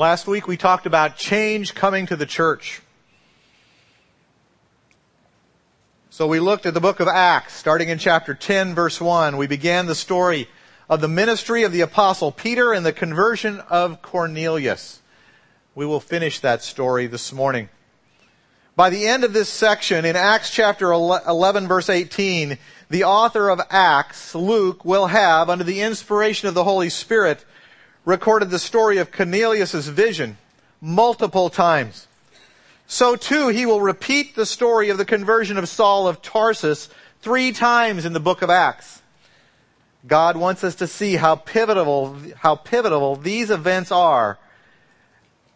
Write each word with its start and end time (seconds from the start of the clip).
Last 0.00 0.26
week 0.26 0.48
we 0.48 0.56
talked 0.56 0.86
about 0.86 1.18
change 1.18 1.74
coming 1.74 2.06
to 2.06 2.16
the 2.16 2.24
church. 2.24 2.80
So 6.08 6.26
we 6.26 6.40
looked 6.40 6.64
at 6.64 6.72
the 6.72 6.80
book 6.80 7.00
of 7.00 7.06
Acts, 7.06 7.52
starting 7.52 7.90
in 7.90 7.98
chapter 7.98 8.32
10, 8.32 8.74
verse 8.74 8.98
1. 8.98 9.36
We 9.36 9.46
began 9.46 9.84
the 9.84 9.94
story 9.94 10.48
of 10.88 11.02
the 11.02 11.08
ministry 11.08 11.64
of 11.64 11.72
the 11.72 11.82
apostle 11.82 12.32
Peter 12.32 12.72
and 12.72 12.86
the 12.86 12.94
conversion 12.94 13.60
of 13.68 14.00
Cornelius. 14.00 15.02
We 15.74 15.84
will 15.84 16.00
finish 16.00 16.40
that 16.40 16.62
story 16.62 17.06
this 17.06 17.30
morning. 17.30 17.68
By 18.76 18.88
the 18.88 19.06
end 19.06 19.22
of 19.22 19.34
this 19.34 19.50
section, 19.50 20.06
in 20.06 20.16
Acts 20.16 20.48
chapter 20.48 20.92
11, 20.92 21.68
verse 21.68 21.90
18, 21.90 22.56
the 22.88 23.04
author 23.04 23.50
of 23.50 23.60
Acts, 23.68 24.34
Luke, 24.34 24.82
will 24.82 25.08
have, 25.08 25.50
under 25.50 25.64
the 25.64 25.82
inspiration 25.82 26.48
of 26.48 26.54
the 26.54 26.64
Holy 26.64 26.88
Spirit, 26.88 27.44
recorded 28.04 28.50
the 28.50 28.58
story 28.58 28.98
of 28.98 29.12
Cornelius' 29.12 29.86
vision 29.86 30.38
multiple 30.80 31.50
times. 31.50 32.06
So 32.86 33.14
too, 33.14 33.48
he 33.48 33.66
will 33.66 33.80
repeat 33.80 34.34
the 34.34 34.46
story 34.46 34.88
of 34.88 34.98
the 34.98 35.04
conversion 35.04 35.58
of 35.58 35.68
Saul 35.68 36.08
of 36.08 36.22
Tarsus 36.22 36.88
three 37.20 37.52
times 37.52 38.04
in 38.04 38.12
the 38.12 38.20
book 38.20 38.42
of 38.42 38.50
Acts. 38.50 39.02
God 40.06 40.36
wants 40.36 40.64
us 40.64 40.74
to 40.76 40.86
see 40.86 41.16
how 41.16 41.36
pivotal, 41.36 42.16
how 42.36 42.56
pivotal 42.56 43.16
these 43.16 43.50
events 43.50 43.92
are 43.92 44.38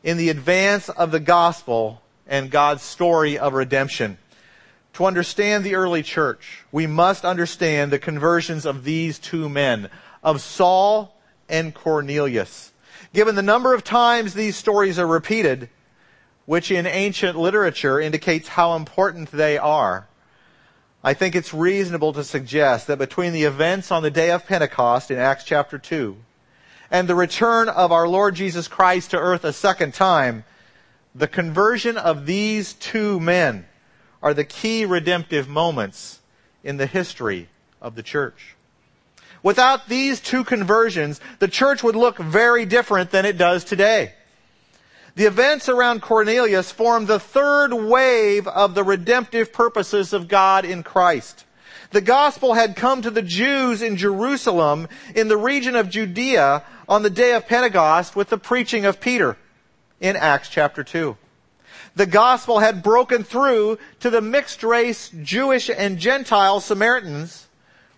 in 0.03 0.19
the 0.19 0.29
advance 0.29 0.89
of 0.91 1.11
the 1.11 1.21
gospel 1.21 2.03
and 2.27 2.51
God's 2.51 2.83
story 2.83 3.39
of 3.39 3.55
redemption. 3.55 4.19
To 4.95 5.07
understand 5.07 5.65
the 5.65 5.75
early 5.75 6.03
church, 6.03 6.65
we 6.71 6.87
must 6.87 7.25
understand 7.25 7.91
the 7.91 7.99
conversions 7.99 8.65
of 8.65 8.85
these 8.85 9.19
two 9.19 9.49
men, 9.49 9.89
of 10.23 10.41
Saul 10.41 11.14
and 11.49 11.75
Cornelius. 11.75 12.73
Given 13.13 13.35
the 13.35 13.43
number 13.43 13.75
of 13.75 13.85
times 13.85 14.35
these 14.35 14.57
stories 14.57 14.99
are 14.99 15.07
repeated, 15.07 15.69
which 16.47 16.71
in 16.71 16.87
ancient 16.87 17.39
literature 17.39 18.01
indicates 18.01 18.49
how 18.49 18.77
important 18.77 19.31
they 19.31 19.57
are, 19.57 20.09
I 21.03 21.15
think 21.15 21.35
it's 21.35 21.53
reasonable 21.53 22.13
to 22.15 22.25
suggest 22.25 22.87
that 22.87 22.99
between 22.99 23.33
the 23.33 23.45
events 23.45 23.91
on 23.91 24.03
the 24.03 24.11
day 24.11 24.31
of 24.31 24.47
Pentecost 24.47 25.11
in 25.11 25.19
Acts 25.19 25.45
chapter 25.45 25.79
2 25.79 26.17
and 26.91 27.09
the 27.09 27.15
return 27.15 27.69
of 27.69 27.93
our 27.93 28.09
Lord 28.09 28.35
Jesus 28.35 28.69
Christ 28.69 29.11
to 29.11 29.19
earth 29.19 29.45
a 29.45 29.53
second 29.53 29.95
time, 29.95 30.45
the 31.15 31.29
conversion 31.29 31.97
of 31.97 32.27
these 32.27 32.73
two 32.73 33.21
men 33.21 33.67
are 34.23 34.33
the 34.33 34.45
key 34.45 34.87
redemptive 34.87 35.49
moments 35.49 36.21
in 36.63 36.79
the 36.79 36.87
history 36.87 37.49
of 37.81 37.95
the 37.95 38.03
church. 38.03 38.54
Without 39.45 39.89
these 39.89 40.21
two 40.21 40.43
conversions, 40.43 41.21
the 41.39 41.47
church 41.47 41.85
would 41.85 41.95
look 41.95 42.17
very 42.17 42.65
different 42.65 43.11
than 43.11 43.27
it 43.27 43.37
does 43.37 43.63
today. 43.63 44.15
The 45.17 45.27
events 45.27 45.69
around 45.69 46.01
Cornelius 46.01 46.73
form 46.73 47.05
the 47.05 47.21
third 47.21 47.73
wave 47.73 48.49
of 48.49 48.75
the 48.75 48.83
redemptive 48.83 49.53
purposes 49.53 50.15
of 50.15 50.29
God 50.29 50.65
in 50.65 50.83
Christ. 50.83 51.45
The 51.91 52.01
gospel 52.01 52.55
had 52.55 52.75
come 52.75 53.03
to 53.03 53.11
the 53.11 53.23
Jews 53.23 53.83
in 53.83 53.99
Jerusalem 53.99 54.89
in 55.15 55.29
the 55.29 55.37
region 55.37 55.77
of 55.77 55.91
Judea 55.91 56.65
on 56.89 57.03
the 57.03 57.11
day 57.11 57.35
of 57.35 57.47
Pentecost 57.47 58.17
with 58.17 58.31
the 58.31 58.39
preaching 58.39 58.87
of 58.87 58.99
Peter 58.99 59.37
in 60.01 60.17
Acts 60.17 60.49
chapter 60.49 60.83
2 60.83 61.17
the 61.97 62.07
gospel 62.07 62.59
had 62.59 62.83
broken 62.83 63.23
through 63.23 63.79
to 64.01 64.11
the 64.11 64.21
mixed 64.21 64.65
race 64.65 65.11
Jewish 65.23 65.71
and 65.71 65.99
Gentile 65.99 66.61
Samaritans 66.61 67.44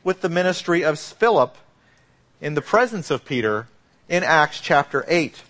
with 0.06 0.20
the 0.20 0.28
ministry 0.28 0.84
of 0.84 1.00
Philip 1.00 1.56
in 2.40 2.54
the 2.54 2.62
presence 2.62 3.10
of 3.10 3.24
Peter 3.24 3.66
in 4.08 4.22
Acts 4.22 4.60
chapter 4.60 5.04
8. 5.08 5.42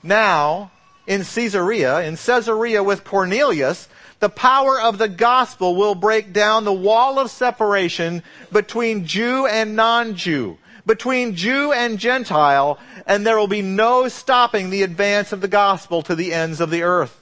Now, 0.00 0.70
in 1.08 1.24
Caesarea, 1.24 2.00
in 2.02 2.16
Caesarea 2.16 2.84
with 2.84 3.02
Cornelius, 3.02 3.88
the 4.20 4.28
power 4.28 4.80
of 4.80 4.98
the 4.98 5.08
gospel 5.08 5.74
will 5.74 5.96
break 5.96 6.32
down 6.32 6.62
the 6.62 6.72
wall 6.72 7.18
of 7.18 7.32
separation 7.32 8.22
between 8.52 9.06
Jew 9.06 9.48
and 9.48 9.74
non-Jew, 9.74 10.56
between 10.86 11.34
Jew 11.34 11.72
and 11.72 11.98
Gentile, 11.98 12.78
and 13.08 13.26
there 13.26 13.38
will 13.38 13.48
be 13.48 13.60
no 13.60 14.06
stopping 14.06 14.70
the 14.70 14.84
advance 14.84 15.32
of 15.32 15.40
the 15.40 15.48
gospel 15.48 16.00
to 16.02 16.14
the 16.14 16.32
ends 16.32 16.60
of 16.60 16.70
the 16.70 16.84
earth. 16.84 17.20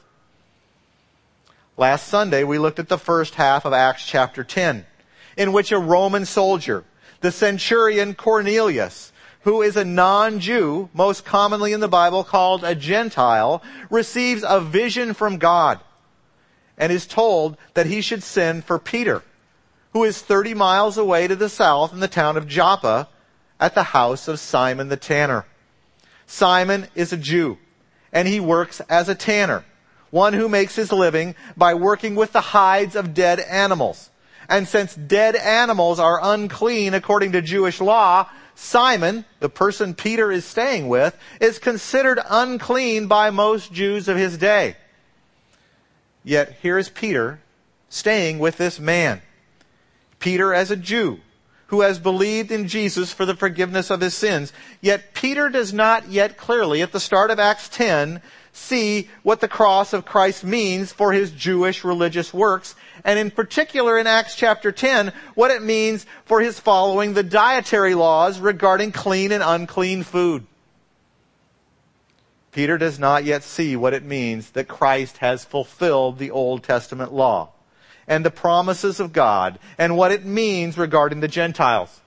Last 1.78 2.08
Sunday, 2.08 2.44
we 2.44 2.58
looked 2.58 2.78
at 2.78 2.90
the 2.90 2.98
first 2.98 3.36
half 3.36 3.64
of 3.64 3.72
Acts 3.72 4.06
chapter 4.06 4.44
10, 4.44 4.84
in 5.38 5.53
which 5.53 5.72
a 5.72 5.78
Roman 5.78 6.26
soldier, 6.26 6.84
the 7.21 7.32
centurion 7.32 8.15
Cornelius, 8.15 9.12
who 9.43 9.62
is 9.62 9.76
a 9.76 9.84
non-Jew, 9.84 10.91
most 10.93 11.25
commonly 11.25 11.72
in 11.72 11.81
the 11.81 11.88
Bible 11.88 12.25
called 12.25 12.65
a 12.65 12.75
Gentile, 12.75 13.62
receives 13.88 14.44
a 14.47 14.60
vision 14.60 15.15
from 15.15 15.38
God 15.38 15.81
and 16.76 16.93
is 16.93 17.06
told 17.06 17.56
that 17.75 17.87
he 17.87 18.00
should 18.00 18.22
send 18.22 18.65
for 18.65 18.78
Peter, 18.78 19.22
who 19.93 20.04
is 20.04 20.21
30 20.21 20.54
miles 20.54 20.99
away 20.99 21.26
to 21.26 21.37
the 21.37 21.49
south 21.49 21.93
in 21.93 22.00
the 22.00 22.09
town 22.09 22.37
of 22.37 22.47
Joppa 22.47 23.09
at 23.59 23.75
the 23.75 23.84
house 23.84 24.28
of 24.28 24.38
Simon 24.38 24.88
the 24.88 24.97
tanner. 24.97 25.47
Simon 26.26 26.88
is 26.94 27.12
a 27.12 27.16
Jew 27.16 27.59
and 28.12 28.26
he 28.28 28.41
works 28.41 28.81
as 28.91 29.09
a 29.09 29.15
tanner 29.15 29.65
one 30.10 30.32
who 30.32 30.49
makes 30.49 30.76
his 30.76 30.91
living 30.93 31.34
by 31.56 31.75
working 31.75 32.15
with 32.15 32.32
the 32.32 32.41
hides 32.41 32.97
of 32.97 33.15
dead 33.15 33.41
animals. 33.41 34.10
And 34.48 34.66
since 34.66 34.94
dead 34.94 35.36
animals 35.36 35.98
are 36.00 36.20
unclean 36.22 36.94
according 36.94 37.32
to 37.32 37.42
Jewish 37.42 37.81
law, 37.81 38.28
Simon, 38.54 39.25
the 39.41 39.48
person 39.48 39.94
Peter 39.94 40.32
is 40.32 40.44
staying 40.44 40.88
with, 40.88 41.16
is 41.41 41.59
considered 41.59 42.19
unclean 42.28 43.06
by 43.06 43.31
most 43.31 43.72
Jews 43.72 44.08
of 44.08 44.16
his 44.16 44.38
day. 44.38 44.76
Yet 46.25 46.58
here 46.62 46.78
is 46.78 46.88
Peter 46.88 47.41
staying 47.88 48.38
with 48.38 48.56
this 48.56 48.81
man. 48.81 49.22
Peter 50.19 50.53
as 50.53 50.70
a 50.70 50.76
Jew 50.76 51.20
who 51.69 51.82
has 51.82 51.98
believed 51.98 52.50
in 52.50 52.66
Jesus 52.66 53.12
for 53.12 53.26
the 53.26 53.37
forgiveness 53.37 53.91
of 53.91 54.00
his 54.00 54.14
sins. 54.14 54.53
Yet 54.81 55.14
Peter 55.14 55.50
does 55.50 55.72
not 55.72 56.08
yet 56.08 56.37
clearly, 56.37 56.82
at 56.82 56.92
the 56.92 57.00
start 57.00 57.31
of 57.31 57.38
Acts 57.38 57.69
10, 57.69 58.22
see 58.58 59.08
what 59.22 59.41
the 59.41 59.48
cross 59.48 59.92
of 59.92 60.04
Christ 60.04 60.44
means 60.44 60.92
for 60.92 61.12
his 61.12 61.30
Jewish 61.30 61.84
religious 61.84 62.34
works, 62.34 62.74
and 63.04 63.19
in 63.19 63.30
particular 63.30 63.98
in 63.98 64.06
Acts 64.06 64.34
chapter 64.34 64.72
10, 64.72 65.12
what 65.34 65.50
it 65.50 65.62
means 65.62 66.04
for 66.24 66.41
his 66.41 66.58
following 66.58 67.14
the 67.14 67.22
dietary 67.22 67.94
laws 67.94 68.38
regarding 68.41 68.92
clean 68.92 69.32
and 69.32 69.42
unclean 69.42 70.02
food. 70.02 70.46
Peter 72.52 72.78
does 72.78 72.98
not 72.98 73.24
yet 73.24 73.42
see 73.42 73.76
what 73.76 73.94
it 73.94 74.02
means 74.02 74.50
that 74.50 74.69
Christ 74.69 75.19
has 75.19 75.44
fulfilled 75.44 76.19
the 76.19 76.30
Old 76.30 76.64
Testament 76.64 77.12
law 77.12 77.50
and 78.06 78.25
the 78.25 78.30
promises 78.30 79.00
of 79.00 79.12
God 79.12 79.58
and 79.76 79.96
what 79.96 80.10
it 80.10 80.25
means 80.25 80.76
regarding 80.78 81.20
the 81.20 81.28
Gentiles. 81.28 82.00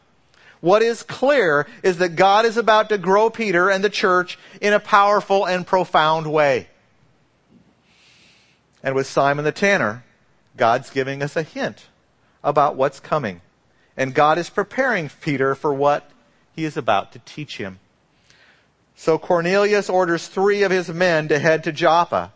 What 0.61 0.83
is 0.83 1.01
clear 1.03 1.67
is 1.83 1.97
that 1.97 2.15
God 2.15 2.45
is 2.45 2.55
about 2.55 2.89
to 2.89 2.97
grow 2.99 3.29
Peter 3.29 3.69
and 3.69 3.83
the 3.83 3.89
church 3.89 4.37
in 4.61 4.73
a 4.73 4.79
powerful 4.79 5.45
and 5.45 5.65
profound 5.65 6.31
way. 6.31 6.67
And 8.83 8.95
with 8.95 9.07
Simon 9.07 9.43
the 9.43 9.51
Tanner, 9.51 10.03
God's 10.55 10.91
giving 10.91 11.21
us 11.23 11.35
a 11.35 11.43
hint 11.43 11.87
about 12.43 12.75
what's 12.75 12.99
coming. 12.99 13.41
And 13.97 14.13
God 14.13 14.37
is 14.37 14.49
preparing 14.49 15.09
Peter 15.21 15.55
for 15.55 15.73
what 15.73 16.09
he 16.55 16.63
is 16.63 16.77
about 16.77 17.11
to 17.13 17.19
teach 17.19 17.57
him. 17.57 17.79
So 18.95 19.17
Cornelius 19.17 19.89
orders 19.89 20.27
three 20.27 20.61
of 20.61 20.71
his 20.71 20.89
men 20.89 21.27
to 21.29 21.39
head 21.39 21.63
to 21.63 21.71
Joppa 21.71 22.33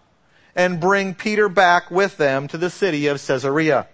and 0.56 0.80
bring 0.80 1.14
Peter 1.14 1.48
back 1.48 1.92
with 1.92 2.18
them 2.18 2.48
to 2.48 2.58
the 2.58 2.70
city 2.72 3.06
of 3.08 3.24
Caesarea 3.24 3.88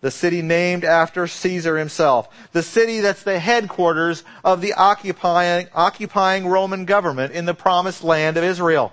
the 0.00 0.10
city 0.10 0.42
named 0.42 0.84
after 0.84 1.26
Caesar 1.26 1.76
himself, 1.76 2.28
the 2.52 2.62
city 2.62 3.00
that's 3.00 3.22
the 3.22 3.38
headquarters 3.38 4.22
of 4.44 4.60
the 4.60 4.74
occupying, 4.74 5.66
occupying 5.74 6.46
Roman 6.46 6.84
government 6.84 7.32
in 7.32 7.46
the 7.46 7.54
promised 7.54 8.04
land 8.04 8.36
of 8.36 8.44
Israel. 8.44 8.92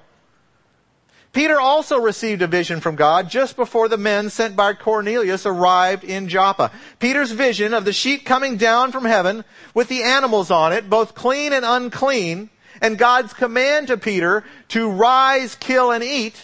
Peter 1.31 1.59
also 1.59 1.99
received 1.99 2.41
a 2.41 2.47
vision 2.47 2.79
from 2.79 2.95
God 2.95 3.29
just 3.29 3.57
before 3.57 3.89
the 3.89 3.97
men 3.97 4.29
sent 4.29 4.55
by 4.55 4.73
Cornelius 4.73 5.45
arrived 5.45 6.05
in 6.05 6.29
Joppa. 6.29 6.71
Peter's 6.99 7.31
vision 7.31 7.73
of 7.73 7.83
the 7.83 7.91
sheep 7.91 8.25
coming 8.25 8.55
down 8.55 8.93
from 8.93 9.03
heaven 9.03 9.43
with 9.73 9.89
the 9.89 10.03
animals 10.03 10.49
on 10.49 10.71
it, 10.71 10.89
both 10.89 11.13
clean 11.13 11.51
and 11.51 11.65
unclean, 11.65 12.49
and 12.81 12.97
God's 12.97 13.33
command 13.33 13.87
to 13.87 13.97
Peter 13.97 14.45
to 14.69 14.89
rise, 14.89 15.55
kill, 15.55 15.91
and 15.91 16.05
eat, 16.05 16.41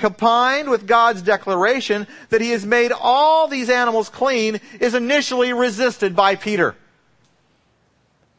combined 0.00 0.70
with 0.70 0.86
God's 0.86 1.22
declaration 1.22 2.06
that 2.30 2.40
he 2.40 2.50
has 2.50 2.64
made 2.64 2.90
all 2.90 3.46
these 3.46 3.70
animals 3.70 4.08
clean 4.08 4.58
is 4.80 4.94
initially 4.94 5.52
resisted 5.52 6.16
by 6.16 6.34
Peter. 6.34 6.74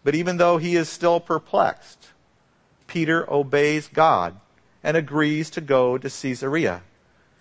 But 0.03 0.15
even 0.15 0.37
though 0.37 0.57
he 0.57 0.75
is 0.75 0.89
still 0.89 1.19
perplexed, 1.19 2.09
Peter 2.87 3.31
obeys 3.31 3.87
God 3.87 4.35
and 4.83 4.97
agrees 4.97 5.51
to 5.51 5.61
go 5.61 5.97
to 5.99 6.09
Caesarea 6.09 6.81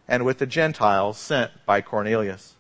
and 0.06 0.26
with 0.26 0.38
the 0.38 0.46
Gentiles 0.46 1.16
sent 1.16 1.50
by 1.64 1.80
Cornelius. 1.80 2.54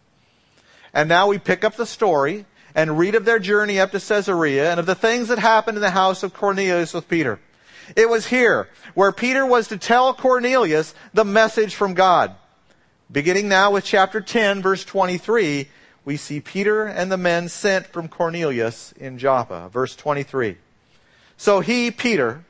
And 0.94 1.08
now 1.08 1.28
we 1.28 1.38
pick 1.38 1.62
up 1.62 1.76
the 1.76 1.84
story 1.84 2.46
and 2.74 2.98
read 2.98 3.14
of 3.14 3.26
their 3.26 3.38
journey 3.38 3.78
up 3.78 3.90
to 3.90 4.00
Caesarea 4.00 4.70
and 4.70 4.80
of 4.80 4.86
the 4.86 4.94
things 4.94 5.28
that 5.28 5.38
happened 5.38 5.76
in 5.76 5.82
the 5.82 5.90
house 5.90 6.22
of 6.22 6.32
Cornelius 6.32 6.94
with 6.94 7.06
Peter. 7.06 7.38
It 7.96 8.08
was 8.08 8.26
here 8.26 8.68
where 8.94 9.12
Peter 9.12 9.44
was 9.44 9.68
to 9.68 9.76
tell 9.76 10.14
Cornelius 10.14 10.94
the 11.12 11.24
message 11.24 11.74
from 11.74 11.94
God. 11.94 12.34
Beginning 13.10 13.48
now 13.48 13.72
with 13.72 13.84
chapter 13.84 14.20
10 14.20 14.62
verse 14.62 14.84
23, 14.84 15.68
we 16.04 16.16
see 16.16 16.40
Peter 16.40 16.86
and 16.86 17.10
the 17.10 17.16
men 17.16 17.48
sent 17.48 17.86
from 17.86 18.08
Cornelius 18.08 18.92
in 18.92 19.18
Joppa. 19.18 19.68
Verse 19.68 19.94
23. 19.96 20.56
So 21.36 21.60
he, 21.60 21.90
Peter, 21.90 22.44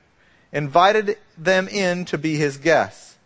invited 0.53 1.17
them 1.39 1.69
in 1.69 2.05
to 2.07 2.19
be 2.19 2.37
his 2.37 2.57
guests. 2.57 3.17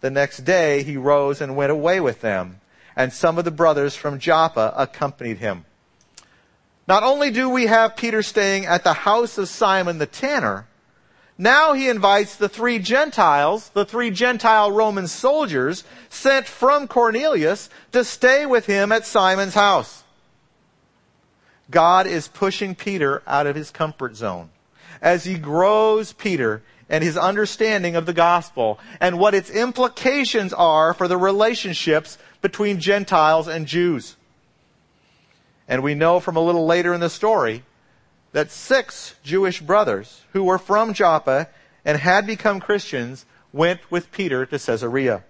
The 0.00 0.10
next 0.10 0.38
day 0.38 0.82
he 0.82 0.96
rose 0.96 1.40
and 1.40 1.56
went 1.56 1.70
away 1.70 2.00
with 2.00 2.20
them, 2.20 2.60
and 2.96 3.12
some 3.12 3.38
of 3.38 3.44
the 3.44 3.50
brothers 3.50 3.94
from 3.94 4.18
Joppa 4.18 4.74
accompanied 4.76 5.38
him. 5.38 5.64
Not 6.88 7.04
only 7.04 7.30
do 7.30 7.48
we 7.48 7.66
have 7.66 7.96
Peter 7.96 8.22
staying 8.22 8.66
at 8.66 8.82
the 8.82 8.92
house 8.92 9.38
of 9.38 9.48
Simon 9.48 9.98
the 9.98 10.06
tanner, 10.06 10.66
now 11.38 11.72
he 11.72 11.88
invites 11.88 12.36
the 12.36 12.48
three 12.48 12.78
Gentiles, 12.78 13.70
the 13.70 13.84
three 13.84 14.10
Gentile 14.10 14.70
Roman 14.70 15.08
soldiers 15.08 15.84
sent 16.08 16.46
from 16.46 16.86
Cornelius 16.86 17.70
to 17.92 18.04
stay 18.04 18.46
with 18.46 18.66
him 18.66 18.92
at 18.92 19.06
Simon's 19.06 19.54
house. 19.54 20.04
God 21.70 22.06
is 22.06 22.28
pushing 22.28 22.74
Peter 22.74 23.22
out 23.26 23.46
of 23.46 23.56
his 23.56 23.70
comfort 23.70 24.14
zone 24.16 24.50
as 25.00 25.24
he 25.24 25.38
grows 25.38 26.12
Peter 26.12 26.62
and 26.88 27.02
his 27.02 27.16
understanding 27.16 27.96
of 27.96 28.04
the 28.04 28.12
gospel 28.12 28.78
and 29.00 29.18
what 29.18 29.34
its 29.34 29.50
implications 29.50 30.52
are 30.52 30.92
for 30.92 31.08
the 31.08 31.16
relationships 31.16 32.18
between 32.42 32.78
Gentiles 32.78 33.48
and 33.48 33.66
Jews. 33.66 34.16
And 35.66 35.82
we 35.82 35.94
know 35.94 36.20
from 36.20 36.36
a 36.36 36.40
little 36.40 36.66
later 36.66 36.92
in 36.92 37.00
the 37.00 37.08
story 37.08 37.64
that 38.32 38.50
six 38.50 39.14
Jewish 39.22 39.60
brothers 39.60 40.22
who 40.32 40.44
were 40.44 40.58
from 40.58 40.94
Joppa 40.94 41.48
and 41.84 41.98
had 41.98 42.26
become 42.26 42.60
Christians 42.60 43.26
went 43.52 43.80
with 43.90 44.10
Peter 44.10 44.46
to 44.46 44.58
Caesarea. 44.58 45.24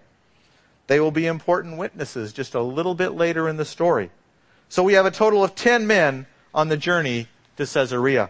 They 0.87 0.99
will 0.99 1.11
be 1.11 1.27
important 1.27 1.77
witnesses 1.77 2.33
just 2.33 2.55
a 2.55 2.61
little 2.61 2.95
bit 2.95 3.09
later 3.09 3.47
in 3.47 3.57
the 3.57 3.65
story. 3.65 4.09
So 4.69 4.83
we 4.83 4.93
have 4.93 5.05
a 5.05 5.11
total 5.11 5.43
of 5.43 5.55
10 5.55 5.85
men 5.85 6.25
on 6.53 6.69
the 6.69 6.77
journey 6.77 7.27
to 7.57 7.65
Caesarea. 7.65 8.29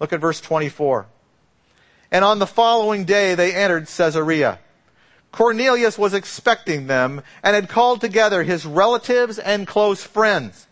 Look 0.00 0.12
at 0.12 0.20
verse 0.20 0.40
24. 0.40 1.06
And 2.10 2.24
on 2.24 2.38
the 2.38 2.46
following 2.46 3.04
day 3.04 3.34
they 3.34 3.54
entered 3.54 3.88
Caesarea. 3.88 4.60
Cornelius 5.30 5.98
was 5.98 6.14
expecting 6.14 6.86
them 6.86 7.22
and 7.42 7.54
had 7.54 7.68
called 7.68 8.00
together 8.00 8.42
his 8.42 8.64
relatives 8.64 9.38
and 9.38 9.66
close 9.66 10.02
friends. 10.02 10.66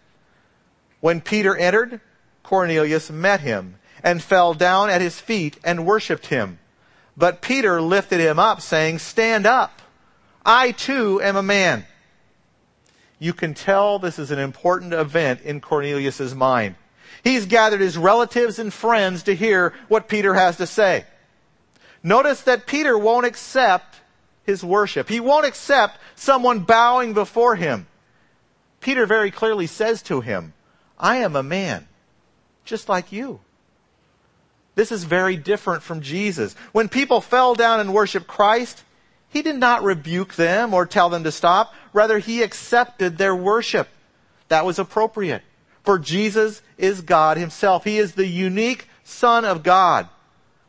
When 1.00 1.20
Peter 1.20 1.54
entered, 1.54 2.00
Cornelius 2.46 3.10
met 3.10 3.40
him 3.40 3.74
and 4.04 4.22
fell 4.22 4.54
down 4.54 4.88
at 4.88 5.00
his 5.00 5.18
feet 5.18 5.58
and 5.64 5.84
worshiped 5.84 6.26
him. 6.26 6.60
But 7.16 7.42
Peter 7.42 7.80
lifted 7.80 8.20
him 8.20 8.38
up, 8.38 8.60
saying, 8.60 9.00
Stand 9.00 9.46
up. 9.46 9.82
I 10.44 10.70
too 10.70 11.20
am 11.20 11.34
a 11.34 11.42
man. 11.42 11.86
You 13.18 13.32
can 13.32 13.52
tell 13.52 13.98
this 13.98 14.20
is 14.20 14.30
an 14.30 14.38
important 14.38 14.92
event 14.92 15.40
in 15.40 15.60
Cornelius' 15.60 16.34
mind. 16.34 16.76
He's 17.24 17.46
gathered 17.46 17.80
his 17.80 17.98
relatives 17.98 18.60
and 18.60 18.72
friends 18.72 19.24
to 19.24 19.34
hear 19.34 19.74
what 19.88 20.08
Peter 20.08 20.34
has 20.34 20.56
to 20.58 20.68
say. 20.68 21.04
Notice 22.00 22.42
that 22.42 22.68
Peter 22.68 22.96
won't 22.96 23.26
accept 23.26 23.96
his 24.44 24.62
worship. 24.62 25.08
He 25.08 25.18
won't 25.18 25.46
accept 25.46 25.98
someone 26.14 26.60
bowing 26.60 27.12
before 27.12 27.56
him. 27.56 27.88
Peter 28.80 29.04
very 29.04 29.32
clearly 29.32 29.66
says 29.66 30.00
to 30.02 30.20
him, 30.20 30.52
I 30.96 31.16
am 31.16 31.34
a 31.34 31.42
man 31.42 31.88
just 32.66 32.88
like 32.88 33.12
you. 33.12 33.40
This 34.74 34.92
is 34.92 35.04
very 35.04 35.36
different 35.36 35.82
from 35.82 36.02
Jesus. 36.02 36.54
When 36.72 36.88
people 36.88 37.22
fell 37.22 37.54
down 37.54 37.80
and 37.80 37.94
worshiped 37.94 38.26
Christ, 38.26 38.84
he 39.30 39.42
did 39.42 39.56
not 39.56 39.82
rebuke 39.82 40.34
them 40.34 40.74
or 40.74 40.84
tell 40.84 41.08
them 41.08 41.24
to 41.24 41.32
stop. 41.32 41.74
Rather, 41.92 42.18
he 42.18 42.42
accepted 42.42 43.16
their 43.16 43.34
worship. 43.34 43.88
That 44.48 44.66
was 44.66 44.78
appropriate. 44.78 45.42
For 45.82 45.98
Jesus 45.98 46.62
is 46.76 47.00
God 47.00 47.36
himself. 47.36 47.84
He 47.84 47.98
is 47.98 48.12
the 48.12 48.26
unique 48.26 48.88
Son 49.02 49.44
of 49.44 49.62
God. 49.62 50.08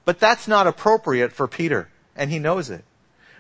But 0.06 0.20
that's 0.20 0.48
not 0.48 0.68
appropriate 0.68 1.34
for 1.34 1.48
Peter, 1.48 1.90
and 2.16 2.32
he 2.32 2.40
knows 2.40 2.70
it. 2.70 2.86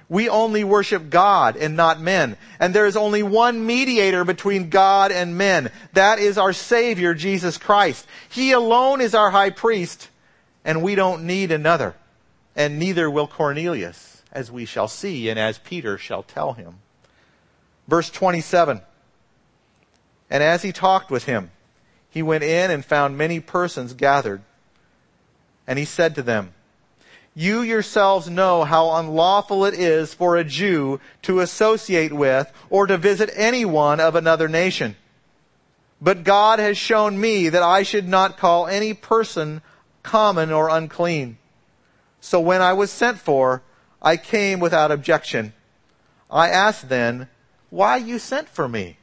We 0.09 0.29
only 0.29 0.63
worship 0.63 1.09
God 1.09 1.57
and 1.57 1.75
not 1.75 1.99
men. 1.99 2.37
And 2.59 2.73
there 2.73 2.85
is 2.85 2.95
only 2.95 3.23
one 3.23 3.65
mediator 3.65 4.23
between 4.23 4.69
God 4.69 5.11
and 5.11 5.37
men. 5.37 5.69
That 5.93 6.19
is 6.19 6.37
our 6.37 6.53
Savior, 6.53 7.13
Jesus 7.13 7.57
Christ. 7.57 8.07
He 8.29 8.53
alone 8.53 9.01
is 9.01 9.13
our 9.13 9.29
high 9.29 9.49
priest, 9.49 10.09
and 10.63 10.81
we 10.81 10.95
don't 10.95 11.25
need 11.25 11.51
another. 11.51 11.93
And 12.55 12.79
neither 12.79 13.09
will 13.09 13.27
Cornelius, 13.27 14.23
as 14.31 14.49
we 14.49 14.65
shall 14.65 14.87
see, 14.87 15.29
and 15.29 15.37
as 15.37 15.57
Peter 15.57 15.97
shall 15.97 16.23
tell 16.23 16.53
him. 16.53 16.75
Verse 17.87 18.09
27. 18.09 18.81
And 20.29 20.43
as 20.43 20.61
he 20.61 20.71
talked 20.71 21.11
with 21.11 21.25
him, 21.25 21.51
he 22.09 22.23
went 22.23 22.43
in 22.43 22.71
and 22.71 22.83
found 22.83 23.17
many 23.17 23.39
persons 23.39 23.93
gathered. 23.93 24.41
And 25.67 25.77
he 25.77 25.85
said 25.85 26.15
to 26.15 26.21
them, 26.21 26.53
you 27.37 27.61
yourselves 27.61 28.27
know 28.27 28.63
how 28.63 28.93
unlawful 28.93 29.63
it 29.65 29.75
is 29.75 30.11
for 30.11 30.37
a 30.37 30.43
Jew 30.43 30.99
to 31.21 31.39
associate 31.39 32.11
with 32.11 32.51
or 32.71 32.87
to 32.87 32.97
visit 32.97 33.29
anyone 33.35 33.99
of 33.99 34.15
another 34.15 34.47
nation. 34.47 34.95
But 36.01 36.23
God 36.23 36.57
has 36.57 36.79
shown 36.79 37.21
me 37.21 37.49
that 37.49 37.61
I 37.61 37.83
should 37.83 38.07
not 38.07 38.39
call 38.39 38.65
any 38.65 38.95
person 38.95 39.61
common 40.01 40.51
or 40.51 40.69
unclean. 40.69 41.37
So 42.21 42.39
when 42.39 42.63
I 42.63 42.73
was 42.73 42.89
sent 42.89 43.19
for, 43.19 43.61
I 44.01 44.17
came 44.17 44.59
without 44.59 44.91
objection. 44.91 45.53
I 46.31 46.49
asked 46.49 46.89
then, 46.89 47.27
why 47.69 47.97
you 47.97 48.17
sent 48.17 48.49
for 48.49 48.67
me? 48.67 48.97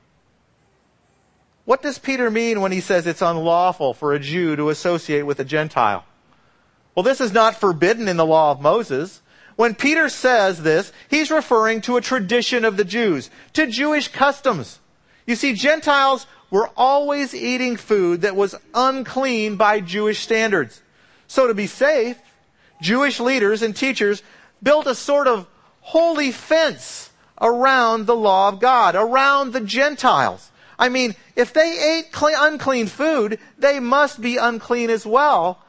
What 1.66 1.82
does 1.82 2.00
Peter 2.00 2.32
mean 2.32 2.60
when 2.60 2.72
he 2.72 2.80
says 2.80 3.06
it's 3.06 3.22
unlawful 3.22 3.94
for 3.94 4.12
a 4.12 4.18
Jew 4.18 4.56
to 4.56 4.70
associate 4.70 5.22
with 5.22 5.38
a 5.38 5.44
Gentile? 5.44 6.04
Well, 6.94 7.02
this 7.02 7.20
is 7.20 7.32
not 7.32 7.56
forbidden 7.56 8.08
in 8.08 8.16
the 8.16 8.26
law 8.26 8.52
of 8.52 8.60
Moses. 8.60 9.20
When 9.56 9.74
Peter 9.74 10.08
says 10.08 10.62
this, 10.62 10.92
he's 11.08 11.30
referring 11.30 11.80
to 11.82 11.96
a 11.96 12.00
tradition 12.00 12.64
of 12.64 12.76
the 12.76 12.84
Jews, 12.84 13.30
to 13.54 13.66
Jewish 13.66 14.08
customs. 14.08 14.80
You 15.26 15.36
see, 15.36 15.54
Gentiles 15.54 16.26
were 16.50 16.70
always 16.76 17.34
eating 17.34 17.76
food 17.76 18.22
that 18.22 18.36
was 18.36 18.54
unclean 18.74 19.56
by 19.56 19.80
Jewish 19.80 20.20
standards. 20.20 20.82
So 21.26 21.46
to 21.46 21.54
be 21.54 21.66
safe, 21.66 22.18
Jewish 22.80 23.18
leaders 23.18 23.62
and 23.62 23.74
teachers 23.74 24.22
built 24.62 24.86
a 24.86 24.94
sort 24.94 25.26
of 25.26 25.46
holy 25.80 26.30
fence 26.30 27.10
around 27.40 28.06
the 28.06 28.16
law 28.16 28.48
of 28.48 28.60
God, 28.60 28.94
around 28.94 29.52
the 29.52 29.60
Gentiles. 29.60 30.50
I 30.78 30.88
mean, 30.88 31.14
if 31.36 31.52
they 31.52 31.98
ate 31.98 32.12
clean, 32.12 32.36
unclean 32.38 32.86
food, 32.86 33.38
they 33.58 33.80
must 33.80 34.20
be 34.20 34.36
unclean 34.36 34.90
as 34.90 35.06
well 35.06 35.60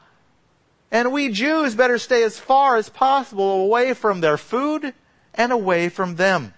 and 0.90 1.12
we 1.12 1.30
Jews 1.30 1.74
better 1.74 1.98
stay 1.98 2.22
as 2.22 2.38
far 2.38 2.76
as 2.76 2.88
possible 2.88 3.62
away 3.62 3.94
from 3.94 4.20
their 4.20 4.36
food 4.36 4.94
and 5.34 5.52
away 5.52 5.88
from 5.88 6.16
them. 6.16 6.54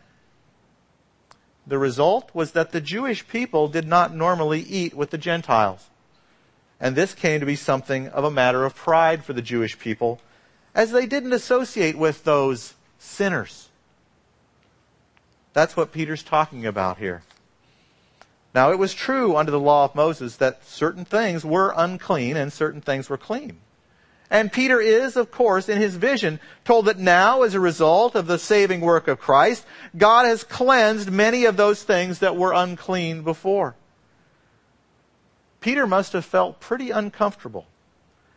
The 1.66 1.78
result 1.78 2.30
was 2.34 2.52
that 2.52 2.72
the 2.72 2.80
Jewish 2.80 3.28
people 3.28 3.68
did 3.68 3.86
not 3.86 4.14
normally 4.14 4.60
eat 4.60 4.94
with 4.94 5.10
the 5.10 5.18
Gentiles. 5.18 5.90
And 6.80 6.94
this 6.94 7.14
came 7.14 7.40
to 7.40 7.46
be 7.46 7.56
something 7.56 8.08
of 8.08 8.24
a 8.24 8.30
matter 8.30 8.64
of 8.64 8.74
pride 8.74 9.24
for 9.24 9.32
the 9.32 9.42
Jewish 9.42 9.78
people, 9.78 10.20
as 10.74 10.92
they 10.92 11.06
didn't 11.06 11.32
associate 11.32 11.98
with 11.98 12.24
those 12.24 12.74
sinners. 12.98 13.68
That's 15.52 15.76
what 15.76 15.92
Peter's 15.92 16.22
talking 16.22 16.64
about 16.64 16.98
here. 16.98 17.22
Now, 18.54 18.70
it 18.70 18.78
was 18.78 18.94
true 18.94 19.36
under 19.36 19.50
the 19.50 19.60
law 19.60 19.84
of 19.84 19.94
Moses 19.94 20.36
that 20.36 20.64
certain 20.64 21.04
things 21.04 21.44
were 21.44 21.74
unclean 21.76 22.36
and 22.36 22.52
certain 22.52 22.80
things 22.80 23.10
were 23.10 23.18
clean. 23.18 23.58
And 24.30 24.52
Peter 24.52 24.80
is, 24.80 25.16
of 25.16 25.30
course, 25.30 25.68
in 25.68 25.80
his 25.80 25.96
vision, 25.96 26.38
told 26.64 26.84
that 26.84 26.98
now, 26.98 27.42
as 27.42 27.54
a 27.54 27.60
result 27.60 28.14
of 28.14 28.26
the 28.26 28.38
saving 28.38 28.82
work 28.82 29.08
of 29.08 29.18
Christ, 29.18 29.64
God 29.96 30.26
has 30.26 30.44
cleansed 30.44 31.10
many 31.10 31.46
of 31.46 31.56
those 31.56 31.82
things 31.82 32.18
that 32.18 32.36
were 32.36 32.52
unclean 32.52 33.22
before. 33.22 33.74
Peter 35.60 35.86
must 35.86 36.12
have 36.12 36.24
felt 36.24 36.60
pretty 36.60 36.90
uncomfortable. 36.90 37.66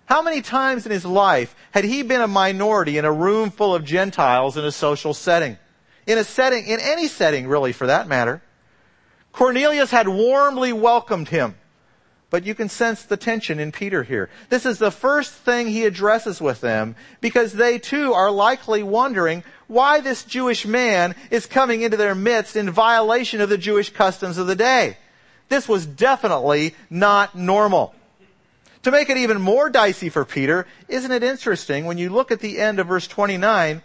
How 0.06 0.22
many 0.22 0.42
times 0.42 0.86
in 0.86 0.92
his 0.92 1.06
life 1.06 1.56
had 1.72 1.84
he 1.84 2.04
been 2.04 2.22
a 2.22 2.28
minority 2.28 2.98
in 2.98 3.06
a 3.06 3.12
room 3.12 3.50
full 3.50 3.76
of 3.76 3.86
Gentiles 3.86 4.58
in 4.58 4.66
a 4.66 4.72
social 4.72 5.14
setting? 5.14 5.58
In 6.08 6.18
a 6.18 6.24
setting, 6.24 6.66
in 6.66 6.80
any 6.80 7.08
setting 7.08 7.48
really 7.48 7.74
for 7.74 7.88
that 7.88 8.08
matter. 8.08 8.42
Cornelius 9.32 9.92
had 9.92 10.08
warmly 10.08 10.74
welcomed 10.74 11.30
him. 11.30 11.56
But 12.32 12.46
you 12.46 12.56
can 12.56 12.70
sense 12.70 13.04
the 13.04 13.18
tension 13.18 13.60
in 13.60 13.74
Peter 13.74 14.04
here. 14.04 14.30
This 14.48 14.66
is 14.66 14.80
the 14.80 14.90
first 14.90 15.34
thing 15.34 15.68
he 15.68 15.84
addresses 15.86 16.42
with 16.42 16.62
them 16.62 16.96
because 17.20 17.52
they 17.52 17.78
too 17.78 18.14
are 18.14 18.32
likely 18.32 18.82
wondering 18.82 19.44
why 19.68 20.00
this 20.00 20.24
Jewish 20.24 20.66
man 20.66 21.14
is 21.30 21.46
coming 21.46 21.82
into 21.82 21.98
their 21.98 22.16
midst 22.16 22.56
in 22.56 22.72
violation 22.72 23.42
of 23.42 23.50
the 23.50 23.58
Jewish 23.58 23.90
customs 23.90 24.38
of 24.38 24.48
the 24.48 24.56
day. 24.56 24.98
This 25.50 25.68
was 25.68 25.86
definitely 25.86 26.74
not 26.90 27.36
normal. 27.36 27.94
To 28.84 28.92
make 28.92 29.10
it 29.10 29.18
even 29.18 29.42
more 29.42 29.70
dicey 29.70 30.08
for 30.08 30.24
Peter, 30.24 30.66
isn't 30.88 31.12
it 31.12 31.24
interesting 31.24 31.84
when 31.84 31.98
you 31.98 32.10
look 32.10 32.32
at 32.32 32.40
the 32.40 32.60
end 32.60 32.80
of 32.80 32.88
verse 32.88 33.08
29 33.08 33.82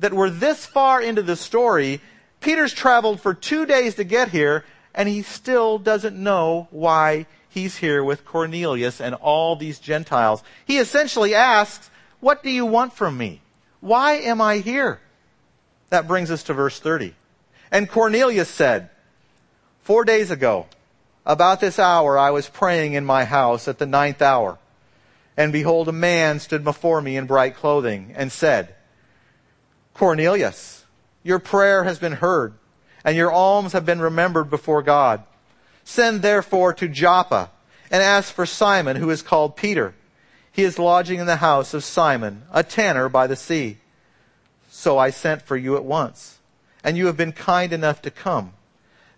that 0.00 0.14
we're 0.14 0.30
this 0.30 0.64
far 0.64 1.02
into 1.02 1.20
the 1.20 1.36
story, 1.36 2.00
Peter's 2.40 2.72
traveled 2.72 3.20
for 3.20 3.34
two 3.34 3.66
days 3.66 3.94
to 3.96 4.04
get 4.04 4.30
here, 4.30 4.64
and 4.94 5.06
he 5.06 5.20
still 5.20 5.78
doesn't 5.78 6.16
know 6.16 6.66
why 6.70 7.26
he's 7.54 7.76
here 7.76 8.04
with 8.04 8.24
Cornelius 8.24 9.00
and 9.00 9.14
all 9.14 9.56
these 9.56 9.78
Gentiles. 9.78 10.42
He 10.66 10.78
essentially 10.78 11.34
asks, 11.34 11.90
what 12.20 12.42
do 12.42 12.50
you 12.50 12.66
want 12.66 12.92
from 12.92 13.16
me? 13.16 13.40
Why 13.80 14.14
am 14.14 14.40
I 14.40 14.58
here? 14.58 15.00
That 15.90 16.08
brings 16.08 16.30
us 16.30 16.42
to 16.44 16.54
verse 16.54 16.80
30. 16.80 17.14
And 17.70 17.88
Cornelius 17.88 18.48
said, 18.48 18.90
Four 19.82 20.04
days 20.04 20.30
ago, 20.30 20.66
about 21.26 21.60
this 21.60 21.78
hour, 21.78 22.18
I 22.18 22.30
was 22.30 22.48
praying 22.48 22.94
in 22.94 23.04
my 23.04 23.24
house 23.24 23.68
at 23.68 23.78
the 23.78 23.86
ninth 23.86 24.22
hour. 24.22 24.58
And 25.36 25.52
behold, 25.52 25.88
a 25.88 25.92
man 25.92 26.40
stood 26.40 26.64
before 26.64 27.02
me 27.02 27.16
in 27.16 27.26
bright 27.26 27.56
clothing 27.56 28.14
and 28.16 28.32
said, 28.32 28.74
Cornelius, 29.92 30.84
your 31.22 31.38
prayer 31.38 31.84
has 31.84 31.98
been 31.98 32.12
heard, 32.12 32.54
and 33.04 33.16
your 33.16 33.30
alms 33.30 33.72
have 33.74 33.84
been 33.84 34.00
remembered 34.00 34.48
before 34.48 34.82
God. 34.82 35.22
Send 35.84 36.22
therefore 36.22 36.72
to 36.74 36.88
Joppa 36.88 37.50
and 37.90 38.02
ask 38.02 38.32
for 38.32 38.46
Simon, 38.46 38.96
who 38.96 39.10
is 39.10 39.22
called 39.22 39.56
Peter. 39.56 39.94
He 40.50 40.62
is 40.62 40.78
lodging 40.78 41.20
in 41.20 41.26
the 41.26 41.36
house 41.36 41.74
of 41.74 41.84
Simon, 41.84 42.42
a 42.52 42.62
tanner 42.62 43.08
by 43.08 43.26
the 43.26 43.36
sea. 43.36 43.78
So 44.70 44.98
I 44.98 45.10
sent 45.10 45.42
for 45.42 45.56
you 45.56 45.76
at 45.76 45.84
once, 45.84 46.38
and 46.82 46.96
you 46.96 47.06
have 47.06 47.16
been 47.16 47.32
kind 47.32 47.72
enough 47.72 48.02
to 48.02 48.10
come. 48.10 48.54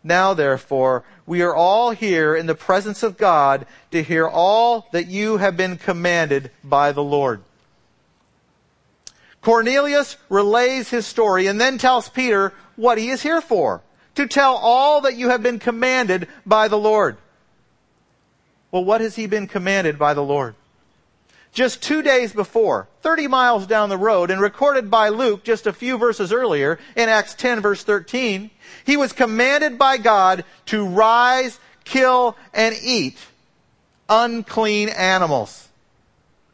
Now 0.02 0.34
therefore, 0.34 1.04
we 1.26 1.42
are 1.42 1.54
all 1.54 1.90
here 1.90 2.36
in 2.36 2.46
the 2.46 2.54
presence 2.54 3.02
of 3.02 3.16
God 3.16 3.66
to 3.90 4.02
hear 4.02 4.26
all 4.26 4.88
that 4.92 5.08
you 5.08 5.38
have 5.38 5.56
been 5.56 5.76
commanded 5.76 6.50
by 6.62 6.92
the 6.92 7.02
Lord. 7.02 7.42
Cornelius 9.40 10.16
relays 10.28 10.90
his 10.90 11.06
story 11.06 11.46
and 11.46 11.60
then 11.60 11.78
tells 11.78 12.08
Peter 12.08 12.52
what 12.76 12.98
he 12.98 13.10
is 13.10 13.22
here 13.22 13.40
for. 13.40 13.82
To 14.16 14.26
tell 14.26 14.56
all 14.56 15.02
that 15.02 15.16
you 15.16 15.28
have 15.28 15.42
been 15.42 15.58
commanded 15.58 16.28
by 16.44 16.68
the 16.68 16.78
Lord. 16.78 17.16
Well, 18.70 18.84
what 18.84 19.00
has 19.00 19.16
he 19.16 19.26
been 19.26 19.46
commanded 19.46 19.98
by 19.98 20.14
the 20.14 20.22
Lord? 20.22 20.54
just 21.56 21.82
two 21.82 22.02
days 22.02 22.34
before, 22.34 22.86
30 23.00 23.28
miles 23.28 23.66
down 23.66 23.88
the 23.88 23.96
road, 23.96 24.30
and 24.30 24.42
recorded 24.42 24.90
by 24.90 25.08
Luke 25.08 25.42
just 25.42 25.66
a 25.66 25.72
few 25.72 25.96
verses 25.96 26.30
earlier 26.30 26.78
in 26.94 27.08
Acts 27.08 27.34
10 27.34 27.60
verse 27.60 27.82
13, 27.82 28.50
he 28.84 28.96
was 28.98 29.14
commanded 29.14 29.78
by 29.78 29.96
God 29.96 30.44
to 30.66 30.86
rise, 30.86 31.58
kill, 31.84 32.36
and 32.52 32.76
eat 32.82 33.16
unclean 34.08 34.90
animals. 34.90 35.68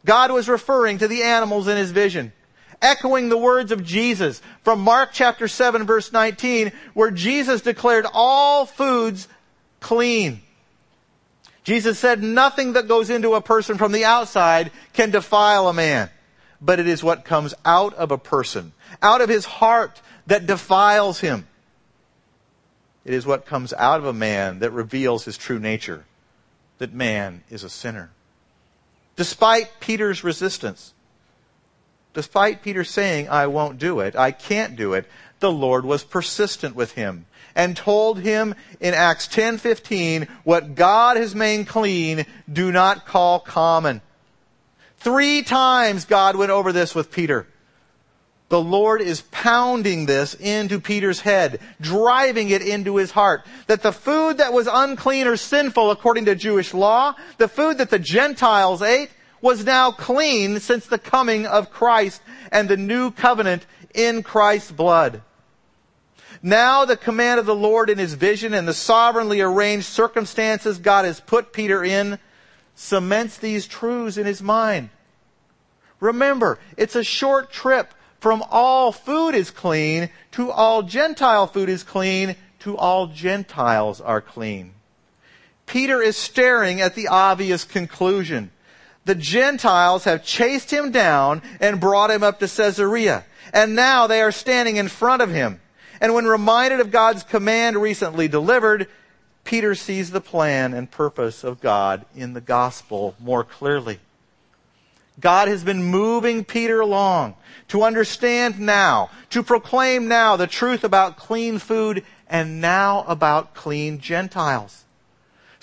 God 0.05 0.31
was 0.31 0.47
referring 0.47 0.99
to 0.99 1.07
the 1.09 1.23
animals 1.23 1.67
in 1.67 1.75
his 1.75 1.91
vision, 1.91 2.31
echoing 2.81 3.29
the 3.29 3.37
words 3.37 3.71
of 3.71 3.83
Jesus 3.83 4.41
from 4.63 4.81
Mark 4.81 5.09
chapter 5.13 5.47
7 5.47 5.85
verse 5.85 6.11
19, 6.11 6.71
where 6.93 7.11
Jesus 7.11 7.61
declared 7.61 8.05
all 8.13 8.65
foods 8.65 9.27
clean. 9.79 10.41
Jesus 11.63 11.97
said 11.97 12.21
nothing 12.21 12.73
that 12.73 12.87
goes 12.87 13.09
into 13.09 13.35
a 13.35 13.41
person 13.41 13.77
from 13.77 13.91
the 13.91 14.05
outside 14.05 14.71
can 14.91 15.11
defile 15.11 15.67
a 15.67 15.73
man, 15.73 16.09
but 16.61 16.79
it 16.79 16.87
is 16.87 17.03
what 17.03 17.23
comes 17.25 17.53
out 17.63 17.93
of 17.93 18.11
a 18.11 18.17
person, 18.17 18.73
out 19.01 19.21
of 19.21 19.29
his 19.29 19.45
heart 19.45 20.01
that 20.27 20.45
defiles 20.45 21.19
him. 21.19 21.47
It 23.05 23.13
is 23.13 23.25
what 23.25 23.45
comes 23.45 23.73
out 23.73 23.99
of 23.99 24.05
a 24.05 24.13
man 24.13 24.59
that 24.59 24.71
reveals 24.71 25.25
his 25.25 25.37
true 25.37 25.59
nature, 25.59 26.05
that 26.77 26.93
man 26.93 27.43
is 27.49 27.63
a 27.63 27.69
sinner. 27.69 28.11
Despite 29.15 29.79
Peter's 29.79 30.23
resistance, 30.23 30.93
despite 32.13 32.61
Peter 32.61 32.83
saying, 32.83 33.29
I 33.29 33.47
won't 33.47 33.79
do 33.79 33.99
it, 33.99 34.15
I 34.15 34.31
can't 34.31 34.75
do 34.75 34.93
it, 34.93 35.09
the 35.39 35.51
Lord 35.51 35.85
was 35.85 36.03
persistent 36.03 36.75
with 36.75 36.93
him 36.93 37.25
and 37.55 37.77
told 37.77 38.19
him 38.19 38.55
in 38.79 38.93
Acts 38.93 39.27
10:15, 39.27 40.27
"What 40.43 40.75
God 40.75 41.17
has 41.17 41.35
made 41.35 41.67
clean, 41.67 42.25
do 42.51 42.71
not 42.71 43.05
call 43.05 43.39
common." 43.39 44.01
3 44.99 45.41
times 45.41 46.05
God 46.05 46.35
went 46.35 46.51
over 46.51 46.71
this 46.71 46.95
with 46.95 47.11
Peter. 47.11 47.45
The 48.49 48.61
Lord 48.61 49.01
is 49.01 49.21
pounding 49.31 50.05
this 50.05 50.33
into 50.35 50.79
Peter's 50.79 51.21
head, 51.21 51.59
driving 51.81 52.49
it 52.49 52.61
into 52.61 52.97
his 52.97 53.11
heart. 53.11 53.45
That 53.67 53.81
the 53.81 53.91
food 53.91 54.37
that 54.37 54.53
was 54.53 54.67
unclean 54.71 55.27
or 55.27 55.37
sinful 55.37 55.91
according 55.91 56.25
to 56.25 56.35
Jewish 56.35 56.73
law, 56.73 57.15
the 57.37 57.47
food 57.47 57.79
that 57.79 57.89
the 57.89 57.99
Gentiles 57.99 58.81
ate, 58.81 59.09
was 59.43 59.65
now 59.65 59.91
clean 59.91 60.57
since 60.61 60.87
the 60.87 60.97
coming 60.97 61.45
of 61.45 61.69
Christ 61.69 62.21
and 62.49 62.69
the 62.69 62.77
new 62.77 63.11
covenant 63.11 63.65
in 63.93 64.23
Christ's 64.23 64.71
blood. 64.71 65.21
Now 66.41 66.85
the 66.85 66.95
command 66.95 67.41
of 67.41 67.45
the 67.45 67.53
Lord 67.53 67.89
in 67.89 67.97
his 67.97 68.13
vision 68.13 68.53
and 68.53 68.65
the 68.65 68.73
sovereignly 68.73 69.41
arranged 69.41 69.85
circumstances 69.85 70.77
God 70.79 71.03
has 71.03 71.19
put 71.19 71.51
Peter 71.51 71.83
in 71.83 72.19
cements 72.73 73.37
these 73.37 73.67
truths 73.67 74.15
in 74.15 74.25
his 74.25 74.41
mind. 74.41 74.89
Remember, 75.99 76.57
it's 76.77 76.95
a 76.95 77.03
short 77.03 77.51
trip 77.51 77.93
from 78.21 78.43
all 78.49 78.93
food 78.93 79.35
is 79.35 79.51
clean 79.51 80.09
to 80.31 80.51
all 80.51 80.83
Gentile 80.83 81.47
food 81.47 81.67
is 81.67 81.83
clean 81.83 82.37
to 82.59 82.77
all 82.77 83.07
Gentiles 83.07 83.99
are 83.99 84.21
clean. 84.21 84.73
Peter 85.65 86.01
is 86.01 86.15
staring 86.15 86.79
at 86.79 86.95
the 86.95 87.09
obvious 87.09 87.65
conclusion. 87.65 88.49
The 89.05 89.15
Gentiles 89.15 90.05
have 90.05 90.23
chased 90.23 90.71
him 90.71 90.91
down 90.91 91.41
and 91.59 91.79
brought 91.79 92.11
him 92.11 92.23
up 92.23 92.39
to 92.39 92.47
Caesarea. 92.47 93.25
And 93.53 93.75
now 93.75 94.07
they 94.07 94.21
are 94.21 94.31
standing 94.31 94.77
in 94.77 94.87
front 94.87 95.21
of 95.21 95.29
him. 95.29 95.59
And 95.99 96.13
when 96.13 96.25
reminded 96.25 96.79
of 96.79 96.91
God's 96.91 97.23
command 97.23 97.77
recently 97.77 98.27
delivered, 98.27 98.87
Peter 99.43 99.75
sees 99.75 100.11
the 100.11 100.21
plan 100.21 100.73
and 100.73 100.89
purpose 100.89 101.43
of 101.43 101.59
God 101.59 102.05
in 102.15 102.33
the 102.33 102.41
gospel 102.41 103.15
more 103.19 103.43
clearly. 103.43 103.99
God 105.19 105.47
has 105.47 105.63
been 105.63 105.83
moving 105.83 106.43
Peter 106.43 106.79
along 106.79 107.35
to 107.67 107.83
understand 107.83 108.59
now, 108.59 109.11
to 109.29 109.43
proclaim 109.43 110.07
now 110.07 110.35
the 110.35 110.47
truth 110.47 110.83
about 110.83 111.17
clean 111.17 111.59
food 111.59 112.03
and 112.27 112.61
now 112.61 113.03
about 113.07 113.53
clean 113.53 113.99
Gentiles. 113.99 114.82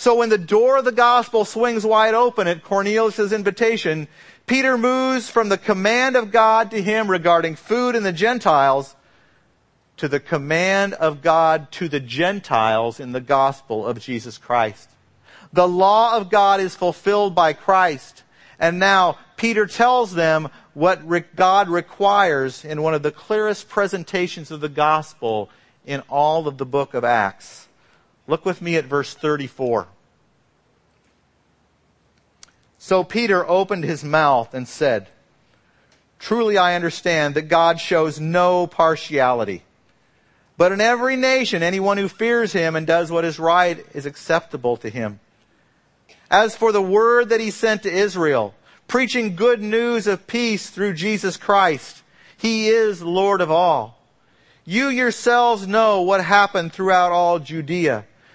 So 0.00 0.14
when 0.14 0.30
the 0.30 0.38
door 0.38 0.78
of 0.78 0.86
the 0.86 0.92
gospel 0.92 1.44
swings 1.44 1.84
wide 1.84 2.14
open 2.14 2.48
at 2.48 2.64
Cornelius' 2.64 3.32
invitation, 3.32 4.08
Peter 4.46 4.78
moves 4.78 5.28
from 5.28 5.50
the 5.50 5.58
command 5.58 6.16
of 6.16 6.30
God 6.30 6.70
to 6.70 6.80
him 6.80 7.10
regarding 7.10 7.54
food 7.54 7.94
and 7.94 8.06
the 8.06 8.10
Gentiles 8.10 8.96
to 9.98 10.08
the 10.08 10.18
command 10.18 10.94
of 10.94 11.20
God 11.20 11.70
to 11.72 11.86
the 11.86 12.00
Gentiles 12.00 12.98
in 12.98 13.12
the 13.12 13.20
gospel 13.20 13.86
of 13.86 14.00
Jesus 14.00 14.38
Christ. 14.38 14.88
The 15.52 15.68
law 15.68 16.16
of 16.16 16.30
God 16.30 16.60
is 16.60 16.74
fulfilled 16.74 17.34
by 17.34 17.52
Christ. 17.52 18.22
And 18.58 18.78
now 18.78 19.18
Peter 19.36 19.66
tells 19.66 20.14
them 20.14 20.48
what 20.72 21.36
God 21.36 21.68
requires 21.68 22.64
in 22.64 22.80
one 22.80 22.94
of 22.94 23.02
the 23.02 23.12
clearest 23.12 23.68
presentations 23.68 24.50
of 24.50 24.62
the 24.62 24.70
gospel 24.70 25.50
in 25.84 26.00
all 26.08 26.48
of 26.48 26.56
the 26.56 26.64
book 26.64 26.94
of 26.94 27.04
Acts. 27.04 27.66
Look 28.30 28.46
with 28.46 28.62
me 28.62 28.76
at 28.76 28.86
verse 28.86 29.12
34. 29.12 29.88
So 32.78 33.04
Peter 33.04 33.46
opened 33.46 33.84
his 33.84 34.02
mouth 34.02 34.54
and 34.54 34.66
said, 34.66 35.08
Truly 36.18 36.56
I 36.56 36.74
understand 36.74 37.34
that 37.34 37.48
God 37.48 37.78
shows 37.78 38.18
no 38.18 38.66
partiality 38.66 39.62
but 40.60 40.72
in 40.72 40.82
every 40.82 41.16
nation, 41.16 41.62
anyone 41.62 41.96
who 41.96 42.06
fears 42.06 42.52
him 42.52 42.76
and 42.76 42.86
does 42.86 43.10
what 43.10 43.24
is 43.24 43.38
right 43.38 43.82
is 43.94 44.04
acceptable 44.04 44.76
to 44.76 44.90
him. 44.90 45.18
As 46.30 46.54
for 46.54 46.70
the 46.70 46.82
word 46.82 47.30
that 47.30 47.40
he 47.40 47.50
sent 47.50 47.84
to 47.84 47.90
Israel, 47.90 48.54
preaching 48.86 49.36
good 49.36 49.62
news 49.62 50.06
of 50.06 50.26
peace 50.26 50.68
through 50.68 50.92
Jesus 50.92 51.38
Christ, 51.38 52.02
he 52.36 52.68
is 52.68 53.00
Lord 53.00 53.40
of 53.40 53.50
all. 53.50 54.04
You 54.66 54.88
yourselves 54.88 55.66
know 55.66 56.02
what 56.02 56.22
happened 56.22 56.74
throughout 56.74 57.10
all 57.10 57.38
Judea, 57.38 58.04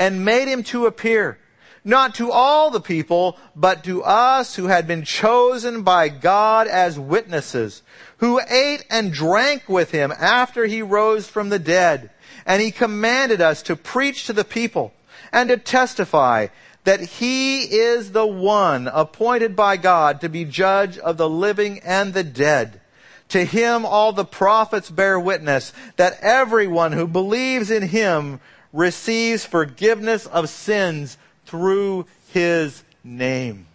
and 0.00 0.24
made 0.24 0.48
him 0.48 0.62
to 0.62 0.86
appear, 0.86 1.38
not 1.84 2.14
to 2.14 2.32
all 2.32 2.70
the 2.70 2.80
people, 2.80 3.36
but 3.54 3.84
to 3.84 4.02
us 4.02 4.56
who 4.56 4.66
had 4.66 4.86
been 4.86 5.04
chosen 5.04 5.82
by 5.82 6.08
God 6.08 6.66
as 6.66 6.98
witnesses, 6.98 7.82
who 8.16 8.40
ate 8.48 8.84
and 8.90 9.12
drank 9.12 9.68
with 9.68 9.90
him 9.90 10.10
after 10.18 10.64
he 10.64 10.80
rose 10.80 11.28
from 11.28 11.50
the 11.50 11.58
dead. 11.58 12.08
And 12.46 12.62
he 12.62 12.70
commanded 12.70 13.42
us 13.42 13.62
to 13.64 13.76
preach 13.76 14.26
to 14.26 14.32
the 14.32 14.44
people 14.44 14.94
and 15.32 15.50
to 15.50 15.58
testify 15.58 16.46
that 16.84 17.00
he 17.00 17.64
is 17.64 18.12
the 18.12 18.26
one 18.26 18.88
appointed 18.88 19.54
by 19.54 19.76
God 19.76 20.22
to 20.22 20.30
be 20.30 20.46
judge 20.46 20.96
of 20.96 21.18
the 21.18 21.28
living 21.28 21.78
and 21.80 22.14
the 22.14 22.24
dead. 22.24 22.80
To 23.28 23.44
him 23.44 23.84
all 23.84 24.14
the 24.14 24.24
prophets 24.24 24.90
bear 24.90 25.20
witness 25.20 25.74
that 25.96 26.18
everyone 26.22 26.92
who 26.92 27.06
believes 27.06 27.70
in 27.70 27.82
him 27.82 28.40
receives 28.72 29.44
forgiveness 29.44 30.26
of 30.26 30.48
sins 30.48 31.18
through 31.46 32.06
his 32.28 32.82
name. 33.02 33.66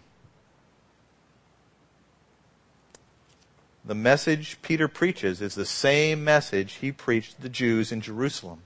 The 3.83 3.95
message 3.95 4.57
Peter 4.61 4.87
preaches 4.87 5.41
is 5.41 5.53
the 5.53 5.65
same 5.65 6.23
message 6.23 6.73
he 6.73 6.91
preached 6.91 7.35
to 7.35 7.41
the 7.43 7.49
Jews 7.49 7.91
in 7.91 8.01
Jerusalem. 8.01 8.61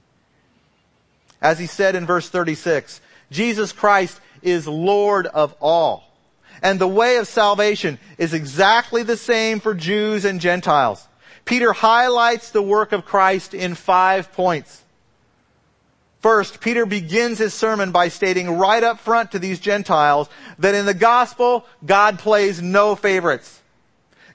As 1.42 1.58
he 1.58 1.66
said 1.66 1.94
in 1.94 2.06
verse 2.06 2.28
36, 2.28 3.00
Jesus 3.30 3.72
Christ 3.72 4.18
is 4.42 4.66
Lord 4.66 5.26
of 5.26 5.54
all. 5.60 6.04
And 6.62 6.78
the 6.78 6.88
way 6.88 7.16
of 7.16 7.26
salvation 7.26 7.98
is 8.18 8.34
exactly 8.34 9.02
the 9.02 9.16
same 9.16 9.60
for 9.60 9.74
Jews 9.74 10.24
and 10.24 10.40
Gentiles. 10.40 11.06
Peter 11.44 11.72
highlights 11.72 12.50
the 12.50 12.62
work 12.62 12.92
of 12.92 13.04
Christ 13.04 13.54
in 13.54 13.74
five 13.74 14.32
points. 14.32 14.79
First, 16.20 16.60
Peter 16.60 16.84
begins 16.84 17.38
his 17.38 17.54
sermon 17.54 17.92
by 17.92 18.08
stating 18.08 18.58
right 18.58 18.82
up 18.82 19.00
front 19.00 19.32
to 19.32 19.38
these 19.38 19.58
Gentiles 19.58 20.28
that 20.58 20.74
in 20.74 20.84
the 20.84 20.94
gospel, 20.94 21.64
God 21.84 22.18
plays 22.18 22.60
no 22.60 22.94
favorites. 22.94 23.60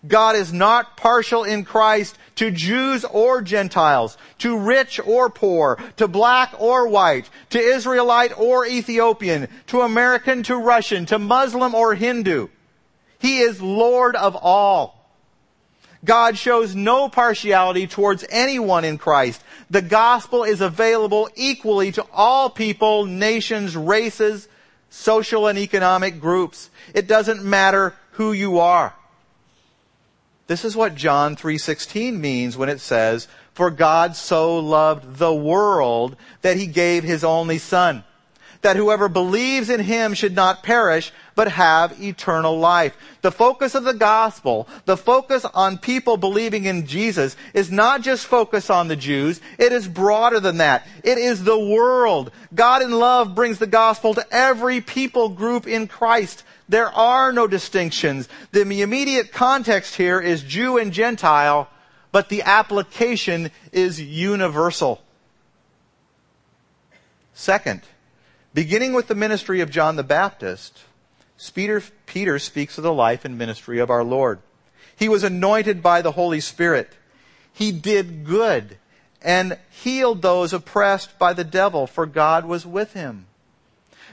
God 0.08 0.36
is 0.36 0.52
not 0.52 0.98
partial 0.98 1.44
in 1.44 1.64
Christ 1.64 2.18
to 2.36 2.52
Jews 2.52 3.06
or 3.06 3.42
Gentiles, 3.42 4.18
to 4.40 4.58
rich 4.58 5.00
or 5.00 5.30
poor, 5.30 5.80
to 5.98 6.08
black 6.08 6.54
or 6.60 6.88
white, 6.88 7.30
to 7.52 7.60
Israelite 7.60 8.38
or 8.38 8.66
Ethiopian, 8.66 9.48
to 9.68 9.82
American 9.82 10.44
to 10.44 10.58
Russian, 10.58 11.06
to 11.08 11.20
Muslim 11.20 11.74
or 11.74 11.96
Hindu. 11.96 12.48
He 13.20 13.40
is 13.40 13.62
Lord 13.62 14.16
of 14.16 14.36
all. 14.36 14.95
God 16.04 16.38
shows 16.38 16.76
no 16.76 17.10
partiality 17.10 17.88
towards 17.88 18.26
anyone 18.30 18.84
in 18.86 18.98
Christ. 18.98 19.42
The 19.70 19.82
gospel 19.82 20.44
is 20.44 20.62
available 20.62 21.30
equally 21.36 21.92
to 21.94 22.06
all 22.12 22.50
people, 22.50 23.06
nations, 23.06 23.76
races, 23.76 24.48
social 24.90 25.48
and 25.48 25.58
economic 25.58 26.20
groups. 26.20 26.70
It 26.94 27.08
doesn't 27.08 27.44
matter 27.44 27.94
who 28.12 28.32
you 28.32 28.60
are. 28.60 28.94
This 30.48 30.64
is 30.64 30.76
what 30.76 30.96
John 30.96 31.36
3:16 31.36 32.22
means 32.22 32.56
when 32.56 32.70
it 32.70 32.80
says, 32.80 33.28
"For 33.54 33.72
God 33.72 34.16
so 34.16 34.58
loved 34.60 35.18
the 35.18 35.34
world 35.34 36.16
that 36.42 36.58
he 36.58 36.68
gave 36.68 37.04
his 37.04 37.24
only 37.24 37.58
son, 37.58 38.04
that 38.66 38.76
whoever 38.76 39.08
believes 39.08 39.70
in 39.70 39.80
him 39.80 40.16
should 40.16 40.34
not 40.36 40.64
perish, 40.64 41.14
but 41.36 41.52
have 41.52 42.02
eternal 42.02 42.58
life." 42.58 42.98
The 43.22 43.32
focus 43.32 43.76
of 43.76 43.84
the 43.84 43.94
gospel, 43.94 44.68
the 44.86 44.98
focus 44.98 45.46
on 45.54 45.78
people 45.78 46.18
believing 46.18 46.66
in 46.66 46.88
Jesus 46.88 47.36
is 47.54 47.70
not 47.70 48.02
just 48.02 48.26
focus 48.26 48.72
on 48.72 48.88
the 48.88 48.96
Jews, 48.96 49.40
it 49.60 49.72
is 49.72 49.88
broader 49.88 50.40
than 50.40 50.58
that. 50.58 50.88
It 51.04 51.20
is 51.20 51.44
the 51.44 51.60
world. 51.60 52.32
God 52.56 52.82
in 52.82 52.92
love 52.92 53.36
brings 53.36 53.60
the 53.60 53.68
gospel 53.68 54.16
to 54.16 54.26
every 54.32 54.82
people 54.82 55.30
group 55.30 55.68
in 55.68 55.88
Christ. 55.88 56.44
There 56.68 56.92
are 56.92 57.32
no 57.32 57.46
distinctions. 57.46 58.28
The 58.52 58.62
immediate 58.82 59.32
context 59.32 59.94
here 59.96 60.20
is 60.20 60.42
Jew 60.42 60.80
and 60.80 60.92
Gentile, 60.92 61.70
but 62.12 62.30
the 62.30 62.42
application 62.42 63.52
is 63.72 64.02
universal. 64.02 65.04
Second, 67.36 67.82
beginning 68.56 68.94
with 68.94 69.08
the 69.08 69.16
ministry 69.16 69.60
of 69.60 69.70
John 69.70 69.98
the 69.98 70.04
Baptist, 70.04 70.80
Peter, 71.54 71.84
Peter 72.06 72.40
speaks 72.40 72.78
of 72.78 72.84
the 72.86 72.94
life 72.94 73.26
and 73.26 73.38
ministry 73.38 73.80
of 73.80 73.90
our 73.90 74.04
Lord. 74.04 74.40
He 74.96 75.10
was 75.10 75.26
anointed 75.26 75.84
by 75.84 76.02
the 76.02 76.14
Holy 76.14 76.40
Spirit. 76.40 76.94
He 77.52 77.74
did 77.74 78.26
good 78.26 78.78
and 79.22 79.58
healed 79.70 80.22
those 80.22 80.54
oppressed 80.54 81.20
by 81.20 81.34
the 81.34 81.44
devil, 81.44 81.86
for 81.86 82.06
God 82.06 82.46
was 82.46 82.66
with 82.66 82.94
him. 82.94 83.26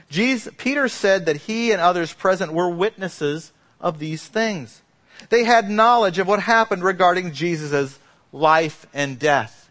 Jesus, 0.09 0.53
Peter 0.57 0.89
said 0.89 1.25
that 1.25 1.37
he 1.37 1.71
and 1.71 1.79
others 1.79 2.13
present 2.13 2.51
were 2.51 2.69
witnesses 2.69 3.53
of 3.79 3.99
these 3.99 4.27
things. 4.27 4.81
They 5.29 5.45
had 5.45 5.69
knowledge 5.69 6.19
of 6.19 6.27
what 6.27 6.41
happened 6.41 6.83
regarding 6.83 7.31
Jesus' 7.31 7.97
life 8.33 8.85
and 8.93 9.17
death. 9.17 9.69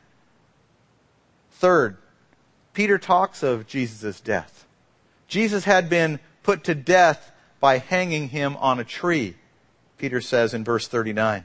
Third, 1.50 1.98
Peter 2.72 2.98
talks 2.98 3.42
of 3.42 3.66
Jesus' 3.66 4.20
death. 4.20 4.66
Jesus 5.28 5.64
had 5.64 5.88
been 5.88 6.18
put 6.42 6.64
to 6.64 6.74
death 6.74 7.32
by 7.60 7.78
hanging 7.78 8.28
him 8.28 8.56
on 8.56 8.80
a 8.80 8.84
tree, 8.84 9.36
Peter 9.98 10.20
says 10.20 10.54
in 10.54 10.64
verse 10.64 10.88
39. 10.88 11.44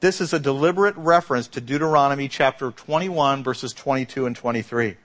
This 0.00 0.20
is 0.20 0.32
a 0.32 0.38
deliberate 0.38 0.96
reference 0.96 1.48
to 1.48 1.60
Deuteronomy 1.60 2.28
chapter 2.28 2.70
21 2.70 3.42
verses 3.42 3.72
22 3.72 4.26
and 4.26 4.36
23 4.36 4.96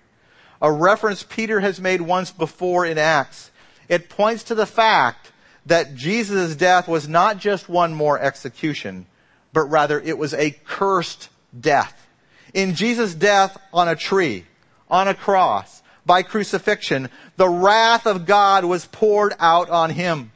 a 0.64 0.72
reference 0.72 1.24
Peter 1.24 1.60
has 1.60 1.82
made 1.82 2.00
once 2.00 2.32
before 2.32 2.86
in 2.86 2.98
Acts. 2.98 3.52
It 3.90 4.10
points 4.10 4.44
to 4.46 4.56
the 4.56 4.66
fact 4.66 5.34
that 5.66 5.94
Jesus' 5.94 6.56
death 6.56 6.88
was 6.88 7.08
not 7.08 7.38
just 7.38 7.68
one 7.68 7.94
more 7.94 8.18
execution, 8.18 9.06
but 9.52 9.64
rather 9.64 10.00
it 10.00 10.18
was 10.18 10.34
a 10.34 10.52
cursed 10.64 11.30
death. 11.60 12.08
In 12.54 12.76
Jesus' 12.76 13.14
death 13.14 13.58
on 13.74 13.90
a 13.90 13.96
tree, 13.96 14.46
on 14.94 15.08
a 15.08 15.16
cross, 15.16 15.82
by 16.06 16.22
crucifixion, 16.22 17.10
the 17.36 17.50
wrath 17.50 18.06
of 18.06 18.28
God 18.28 18.64
was 18.64 18.86
poured 18.86 19.34
out 19.40 19.72
on 19.72 19.90
him. 19.90 20.32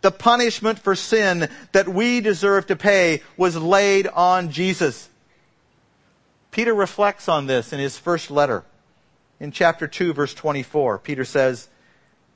The 0.00 0.10
punishment 0.10 0.78
for 0.78 0.96
sin 0.96 1.50
that 1.72 1.86
we 1.86 2.22
deserve 2.22 2.66
to 2.68 2.76
pay 2.76 3.20
was 3.36 3.58
laid 3.58 4.06
on 4.06 4.52
Jesus. 4.52 5.10
Peter 6.50 6.72
reflects 6.72 7.28
on 7.28 7.46
this 7.46 7.74
in 7.74 7.78
his 7.78 7.98
first 7.98 8.30
letter 8.30 8.64
in 9.38 9.52
chapter 9.52 9.86
2, 9.86 10.14
verse 10.14 10.32
24. 10.32 10.98
Peter 11.00 11.26
says, 11.26 11.68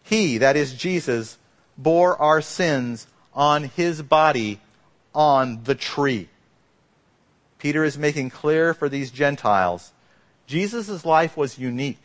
He, 0.02 0.36
that 0.38 0.56
is 0.56 0.74
Jesus, 0.74 1.38
bore 1.78 2.20
our 2.20 2.42
sins 2.42 3.06
on 3.32 3.64
his 3.64 4.02
body 4.02 4.60
on 5.14 5.64
the 5.64 5.74
tree. 5.74 6.28
Peter 7.58 7.84
is 7.84 7.96
making 7.96 8.28
clear 8.28 8.74
for 8.74 8.90
these 8.90 9.10
Gentiles 9.10 9.93
Jesus' 10.46 11.04
life 11.04 11.36
was 11.36 11.58
unique, 11.58 11.98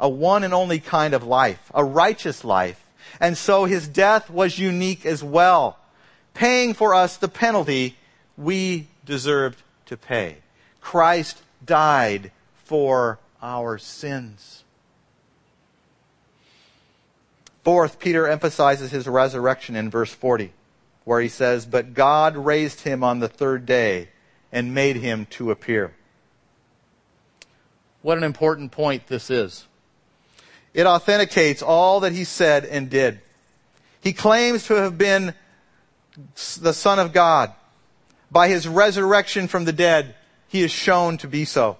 a 0.00 0.08
one 0.08 0.44
and 0.44 0.54
only 0.54 0.80
kind 0.80 1.14
of 1.14 1.24
life, 1.24 1.70
a 1.74 1.84
righteous 1.84 2.44
life. 2.44 2.84
And 3.20 3.36
so 3.36 3.64
his 3.64 3.88
death 3.88 4.30
was 4.30 4.58
unique 4.58 5.04
as 5.04 5.22
well, 5.22 5.78
paying 6.34 6.74
for 6.74 6.94
us 6.94 7.16
the 7.16 7.28
penalty 7.28 7.96
we 8.36 8.88
deserved 9.04 9.62
to 9.86 9.96
pay. 9.96 10.38
Christ 10.80 11.42
died 11.64 12.30
for 12.64 13.18
our 13.42 13.78
sins. 13.78 14.64
Fourth, 17.62 17.98
Peter 17.98 18.26
emphasizes 18.26 18.90
his 18.90 19.06
resurrection 19.06 19.76
in 19.76 19.88
verse 19.90 20.12
40, 20.12 20.52
where 21.04 21.20
he 21.20 21.28
says, 21.28 21.64
But 21.64 21.94
God 21.94 22.36
raised 22.36 22.80
him 22.80 23.04
on 23.04 23.20
the 23.20 23.28
third 23.28 23.66
day 23.66 24.08
and 24.50 24.74
made 24.74 24.96
him 24.96 25.26
to 25.30 25.50
appear. 25.50 25.94
What 28.02 28.18
an 28.18 28.24
important 28.24 28.72
point 28.72 29.06
this 29.06 29.30
is. 29.30 29.66
It 30.74 30.86
authenticates 30.86 31.62
all 31.62 32.00
that 32.00 32.12
he 32.12 32.24
said 32.24 32.64
and 32.64 32.90
did. 32.90 33.20
He 34.00 34.12
claims 34.12 34.66
to 34.66 34.74
have 34.74 34.98
been 34.98 35.34
the 36.60 36.72
Son 36.72 36.98
of 36.98 37.12
God. 37.12 37.52
By 38.30 38.48
his 38.48 38.66
resurrection 38.66 39.48
from 39.48 39.64
the 39.64 39.72
dead, 39.72 40.14
he 40.48 40.62
is 40.62 40.70
shown 40.70 41.18
to 41.18 41.28
be 41.28 41.44
so 41.44 41.76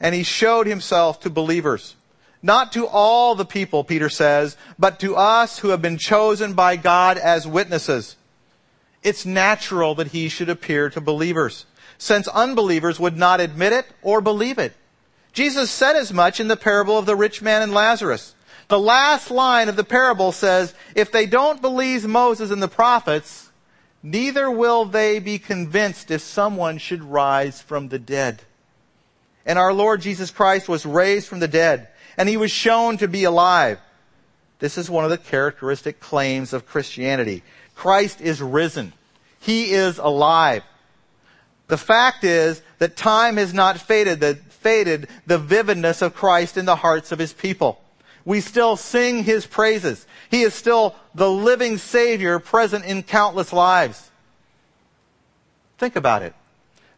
and 0.00 0.14
he 0.14 0.22
showed 0.22 0.66
himself 0.66 1.20
to 1.20 1.30
believers. 1.30 1.96
Not 2.42 2.72
to 2.72 2.86
all 2.86 3.34
the 3.34 3.44
people, 3.44 3.82
Peter 3.82 4.08
says, 4.08 4.56
but 4.78 5.00
to 5.00 5.16
us 5.16 5.58
who 5.58 5.68
have 5.68 5.82
been 5.82 5.98
chosen 5.98 6.54
by 6.54 6.76
God 6.76 7.18
as 7.18 7.46
witnesses. 7.46 8.16
It's 9.02 9.24
natural 9.24 9.94
that 9.96 10.08
he 10.08 10.28
should 10.28 10.48
appear 10.48 10.90
to 10.90 11.00
believers, 11.00 11.64
since 11.98 12.28
unbelievers 12.28 13.00
would 13.00 13.16
not 13.16 13.40
admit 13.40 13.72
it 13.72 13.86
or 14.02 14.20
believe 14.20 14.58
it. 14.58 14.74
Jesus 15.32 15.70
said 15.70 15.96
as 15.96 16.12
much 16.12 16.40
in 16.40 16.48
the 16.48 16.56
parable 16.56 16.98
of 16.98 17.06
the 17.06 17.16
rich 17.16 17.42
man 17.42 17.62
and 17.62 17.72
Lazarus. 17.72 18.34
The 18.68 18.78
last 18.78 19.30
line 19.30 19.68
of 19.68 19.76
the 19.76 19.84
parable 19.84 20.32
says, 20.32 20.74
if 20.94 21.12
they 21.12 21.26
don't 21.26 21.62
believe 21.62 22.06
Moses 22.06 22.50
and 22.50 22.62
the 22.62 22.68
prophets, 22.68 23.50
neither 24.02 24.50
will 24.50 24.84
they 24.84 25.18
be 25.18 25.38
convinced 25.38 26.10
if 26.10 26.20
someone 26.22 26.78
should 26.78 27.04
rise 27.04 27.60
from 27.60 27.88
the 27.88 27.98
dead 27.98 28.42
and 29.46 29.58
our 29.58 29.72
Lord 29.72 30.00
Jesus 30.00 30.30
Christ 30.30 30.68
was 30.68 30.84
raised 30.84 31.28
from 31.28 31.38
the 31.38 31.48
dead, 31.48 31.88
and 32.18 32.28
he 32.28 32.36
was 32.36 32.50
shown 32.50 32.98
to 32.98 33.08
be 33.08 33.24
alive. 33.24 33.78
This 34.58 34.76
is 34.76 34.90
one 34.90 35.04
of 35.04 35.10
the 35.10 35.18
characteristic 35.18 36.00
claims 36.00 36.52
of 36.52 36.66
Christianity. 36.66 37.44
Christ 37.76 38.20
is 38.20 38.42
risen. 38.42 38.92
He 39.38 39.70
is 39.70 39.98
alive. 39.98 40.64
The 41.68 41.78
fact 41.78 42.24
is 42.24 42.62
that 42.78 42.96
time 42.96 43.36
has 43.36 43.52
not 43.52 43.78
faded 43.78 44.20
the, 44.20 44.34
faded 44.34 45.08
the 45.26 45.38
vividness 45.38 46.02
of 46.02 46.14
Christ 46.14 46.56
in 46.56 46.64
the 46.64 46.76
hearts 46.76 47.12
of 47.12 47.18
his 47.18 47.32
people. 47.32 47.80
We 48.24 48.40
still 48.40 48.76
sing 48.76 49.24
his 49.24 49.46
praises. 49.46 50.06
He 50.30 50.42
is 50.42 50.54
still 50.54 50.96
the 51.14 51.30
living 51.30 51.78
Savior 51.78 52.38
present 52.38 52.84
in 52.84 53.02
countless 53.02 53.52
lives. 53.52 54.10
Think 55.78 55.96
about 55.96 56.22
it. 56.22 56.34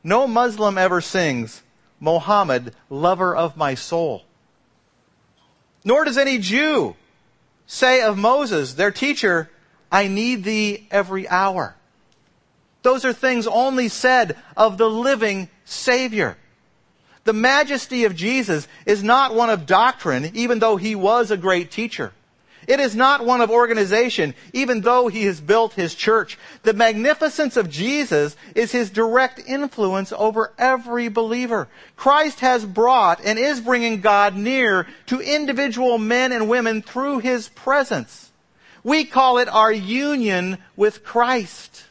No 0.02 0.26
Muslim 0.26 0.78
ever 0.78 1.00
sings, 1.00 1.62
Mohammed, 2.00 2.74
lover 2.88 3.34
of 3.34 3.56
my 3.56 3.74
soul. 3.74 4.24
Nor 5.84 6.04
does 6.04 6.18
any 6.18 6.38
Jew 6.38 6.96
say 7.66 8.00
of 8.02 8.16
Moses, 8.16 8.74
their 8.74 8.90
teacher, 8.90 9.50
I 9.90 10.08
need 10.08 10.44
thee 10.44 10.86
every 10.90 11.28
hour. 11.28 11.76
Those 12.82 13.04
are 13.04 13.12
things 13.12 13.46
only 13.46 13.88
said 13.88 14.36
of 14.56 14.78
the 14.78 14.88
living 14.88 15.48
Savior. 15.64 16.36
The 17.24 17.32
majesty 17.32 18.04
of 18.04 18.16
Jesus 18.16 18.66
is 18.86 19.02
not 19.02 19.34
one 19.34 19.50
of 19.50 19.66
doctrine, 19.66 20.30
even 20.34 20.60
though 20.60 20.76
he 20.76 20.94
was 20.94 21.30
a 21.30 21.36
great 21.36 21.70
teacher. 21.70 22.12
It 22.66 22.80
is 22.80 22.94
not 22.94 23.24
one 23.24 23.40
of 23.40 23.50
organization, 23.50 24.34
even 24.52 24.82
though 24.82 25.08
he 25.08 25.24
has 25.24 25.40
built 25.40 25.72
his 25.72 25.94
church. 25.94 26.38
The 26.64 26.74
magnificence 26.74 27.56
of 27.56 27.70
Jesus 27.70 28.36
is 28.54 28.72
his 28.72 28.90
direct 28.90 29.40
influence 29.46 30.12
over 30.12 30.52
every 30.58 31.08
believer. 31.08 31.68
Christ 31.96 32.40
has 32.40 32.66
brought 32.66 33.24
and 33.24 33.38
is 33.38 33.60
bringing 33.60 34.02
God 34.02 34.36
near 34.36 34.86
to 35.06 35.20
individual 35.20 35.96
men 35.96 36.30
and 36.30 36.48
women 36.48 36.82
through 36.82 37.20
his 37.20 37.48
presence. 37.48 38.30
We 38.84 39.06
call 39.06 39.38
it 39.38 39.48
our 39.48 39.72
union 39.72 40.58
with 40.76 41.04
Christ. 41.04 41.84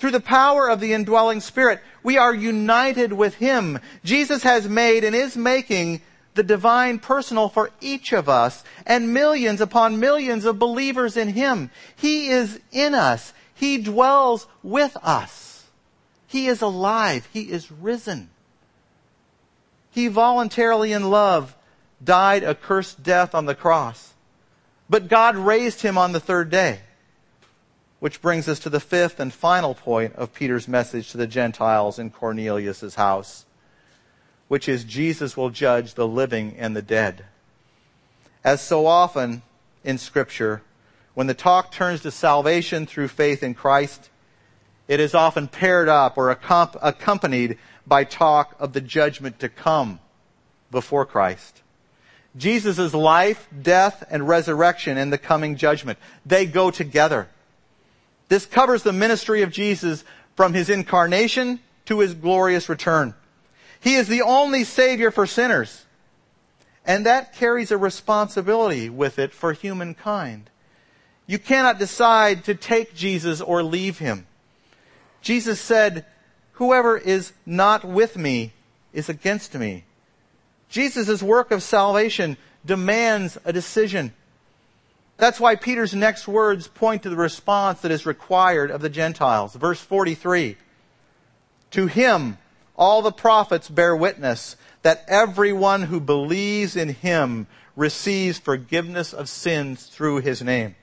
Through 0.00 0.12
the 0.12 0.20
power 0.20 0.66
of 0.66 0.80
the 0.80 0.94
indwelling 0.94 1.40
Spirit, 1.40 1.82
we 2.02 2.16
are 2.16 2.34
united 2.34 3.12
with 3.12 3.34
Him. 3.34 3.78
Jesus 4.02 4.42
has 4.44 4.66
made 4.66 5.04
and 5.04 5.14
is 5.14 5.36
making 5.36 6.00
the 6.32 6.42
divine 6.42 6.98
personal 6.98 7.50
for 7.50 7.70
each 7.82 8.14
of 8.14 8.26
us 8.26 8.64
and 8.86 9.12
millions 9.12 9.60
upon 9.60 10.00
millions 10.00 10.46
of 10.46 10.58
believers 10.58 11.18
in 11.18 11.28
Him. 11.28 11.70
He 11.94 12.30
is 12.30 12.58
in 12.72 12.94
us. 12.94 13.34
He 13.54 13.76
dwells 13.76 14.46
with 14.62 14.96
us. 15.02 15.66
He 16.26 16.46
is 16.46 16.62
alive. 16.62 17.28
He 17.30 17.50
is 17.50 17.70
risen. 17.70 18.30
He 19.90 20.08
voluntarily 20.08 20.92
in 20.92 21.10
love 21.10 21.54
died 22.02 22.42
a 22.42 22.54
cursed 22.54 23.02
death 23.02 23.34
on 23.34 23.44
the 23.44 23.54
cross. 23.54 24.14
But 24.88 25.08
God 25.08 25.36
raised 25.36 25.82
him 25.82 25.98
on 25.98 26.12
the 26.12 26.20
third 26.20 26.48
day. 26.48 26.80
Which 28.00 28.20
brings 28.20 28.48
us 28.48 28.58
to 28.60 28.70
the 28.70 28.80
fifth 28.80 29.20
and 29.20 29.32
final 29.32 29.74
point 29.74 30.14
of 30.16 30.34
Peter's 30.34 30.66
message 30.66 31.10
to 31.10 31.18
the 31.18 31.26
Gentiles 31.26 31.98
in 31.98 32.10
Cornelius' 32.10 32.94
house, 32.94 33.44
which 34.48 34.68
is 34.68 34.84
Jesus 34.84 35.36
will 35.36 35.50
judge 35.50 35.94
the 35.94 36.08
living 36.08 36.56
and 36.58 36.74
the 36.74 36.82
dead. 36.82 37.26
As 38.42 38.62
so 38.62 38.86
often 38.86 39.42
in 39.84 39.98
Scripture, 39.98 40.62
when 41.12 41.26
the 41.26 41.34
talk 41.34 41.72
turns 41.72 42.00
to 42.00 42.10
salvation 42.10 42.86
through 42.86 43.08
faith 43.08 43.42
in 43.42 43.52
Christ, 43.52 44.08
it 44.88 44.98
is 44.98 45.14
often 45.14 45.46
paired 45.46 45.88
up 45.88 46.16
or 46.16 46.30
accompanied 46.30 47.58
by 47.86 48.04
talk 48.04 48.56
of 48.58 48.72
the 48.72 48.80
judgment 48.80 49.38
to 49.40 49.48
come 49.48 50.00
before 50.70 51.04
Christ. 51.04 51.60
Jesus' 52.36 52.94
life, 52.94 53.46
death, 53.60 54.04
and 54.10 54.26
resurrection 54.26 54.96
and 54.96 55.12
the 55.12 55.18
coming 55.18 55.56
judgment, 55.56 55.98
they 56.24 56.46
go 56.46 56.70
together. 56.70 57.28
This 58.30 58.46
covers 58.46 58.84
the 58.84 58.92
ministry 58.92 59.42
of 59.42 59.50
Jesus 59.50 60.04
from 60.36 60.54
his 60.54 60.70
incarnation 60.70 61.58
to 61.86 61.98
his 61.98 62.14
glorious 62.14 62.68
return. 62.68 63.12
He 63.80 63.96
is 63.96 64.06
the 64.06 64.22
only 64.22 64.62
Savior 64.62 65.10
for 65.10 65.26
sinners. 65.26 65.84
And 66.86 67.04
that 67.06 67.34
carries 67.34 67.72
a 67.72 67.76
responsibility 67.76 68.88
with 68.88 69.18
it 69.18 69.32
for 69.32 69.52
humankind. 69.52 70.48
You 71.26 71.40
cannot 71.40 71.80
decide 71.80 72.44
to 72.44 72.54
take 72.54 72.94
Jesus 72.94 73.40
or 73.40 73.64
leave 73.64 73.98
him. 73.98 74.28
Jesus 75.22 75.60
said, 75.60 76.06
Whoever 76.52 76.96
is 76.96 77.32
not 77.44 77.84
with 77.84 78.16
me 78.16 78.52
is 78.92 79.08
against 79.08 79.56
me. 79.56 79.84
Jesus' 80.68 81.20
work 81.20 81.50
of 81.50 81.64
salvation 81.64 82.36
demands 82.64 83.38
a 83.44 83.52
decision. 83.52 84.12
That's 85.20 85.38
why 85.38 85.54
Peter's 85.54 85.94
next 85.94 86.26
words 86.26 86.66
point 86.66 87.02
to 87.02 87.10
the 87.10 87.16
response 87.16 87.82
that 87.82 87.90
is 87.90 88.06
required 88.06 88.70
of 88.70 88.80
the 88.80 88.88
Gentiles. 88.88 89.54
Verse 89.54 89.78
43. 89.78 90.56
To 91.72 91.86
him, 91.86 92.38
all 92.74 93.02
the 93.02 93.12
prophets 93.12 93.68
bear 93.68 93.94
witness 93.94 94.56
that 94.80 95.04
everyone 95.06 95.82
who 95.82 96.00
believes 96.00 96.74
in 96.74 96.88
him 96.88 97.46
receives 97.76 98.38
forgiveness 98.38 99.12
of 99.12 99.28
sins 99.28 99.84
through 99.84 100.22
his 100.22 100.40
name. 100.40 100.74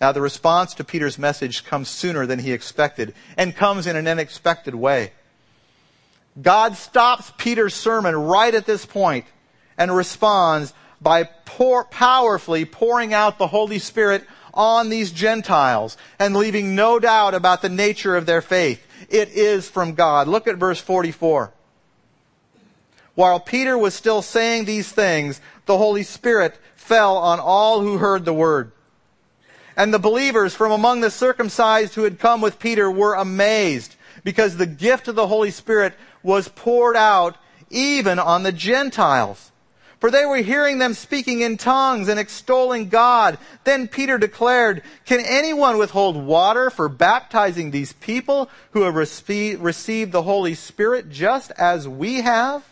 Now, 0.00 0.10
the 0.10 0.20
response 0.20 0.74
to 0.74 0.84
Peter's 0.84 1.18
message 1.18 1.64
comes 1.64 1.88
sooner 1.88 2.26
than 2.26 2.40
he 2.40 2.52
expected 2.52 3.14
and 3.36 3.54
comes 3.54 3.86
in 3.86 3.94
an 3.94 4.08
unexpected 4.08 4.74
way. 4.74 5.12
God 6.42 6.74
stops 6.74 7.32
Peter's 7.38 7.74
sermon 7.74 8.16
right 8.16 8.54
at 8.54 8.66
this 8.66 8.84
point 8.84 9.26
and 9.78 9.94
responds 9.94 10.74
by 11.00 11.24
pour, 11.24 11.84
powerfully 11.84 12.64
pouring 12.64 13.14
out 13.14 13.38
the 13.38 13.46
Holy 13.46 13.78
Spirit 13.78 14.24
on 14.52 14.88
these 14.88 15.10
Gentiles 15.12 15.96
and 16.18 16.36
leaving 16.36 16.74
no 16.74 16.98
doubt 16.98 17.34
about 17.34 17.62
the 17.62 17.68
nature 17.68 18.16
of 18.16 18.26
their 18.26 18.42
faith. 18.42 18.86
It 19.08 19.30
is 19.30 19.68
from 19.68 19.94
God. 19.94 20.28
Look 20.28 20.46
at 20.46 20.56
verse 20.56 20.80
44. 20.80 21.52
While 23.14 23.40
Peter 23.40 23.76
was 23.76 23.94
still 23.94 24.22
saying 24.22 24.64
these 24.64 24.90
things, 24.90 25.40
the 25.66 25.78
Holy 25.78 26.02
Spirit 26.02 26.58
fell 26.74 27.16
on 27.16 27.40
all 27.40 27.80
who 27.80 27.98
heard 27.98 28.24
the 28.24 28.34
word. 28.34 28.72
And 29.76 29.94
the 29.94 29.98
believers 29.98 30.54
from 30.54 30.72
among 30.72 31.00
the 31.00 31.10
circumcised 31.10 31.94
who 31.94 32.04
had 32.04 32.18
come 32.18 32.40
with 32.40 32.58
Peter 32.58 32.90
were 32.90 33.14
amazed 33.14 33.96
because 34.24 34.56
the 34.56 34.66
gift 34.66 35.08
of 35.08 35.14
the 35.14 35.26
Holy 35.26 35.50
Spirit 35.50 35.94
was 36.22 36.48
poured 36.48 36.96
out 36.96 37.36
even 37.70 38.18
on 38.18 38.42
the 38.42 38.52
Gentiles 38.52 39.49
for 40.00 40.10
they 40.10 40.24
were 40.24 40.38
hearing 40.38 40.78
them 40.78 40.94
speaking 40.94 41.42
in 41.42 41.58
tongues 41.58 42.08
and 42.08 42.18
extolling 42.18 42.88
God. 42.88 43.36
Then 43.64 43.86
Peter 43.86 44.16
declared, 44.16 44.82
Can 45.04 45.20
anyone 45.20 45.76
withhold 45.76 46.16
water 46.16 46.70
for 46.70 46.88
baptizing 46.88 47.70
these 47.70 47.92
people 47.92 48.48
who 48.70 48.82
have 48.82 48.94
received 48.94 50.12
the 50.12 50.22
Holy 50.22 50.54
Spirit 50.54 51.10
just 51.10 51.50
as 51.52 51.86
we 51.86 52.22
have? 52.22 52.66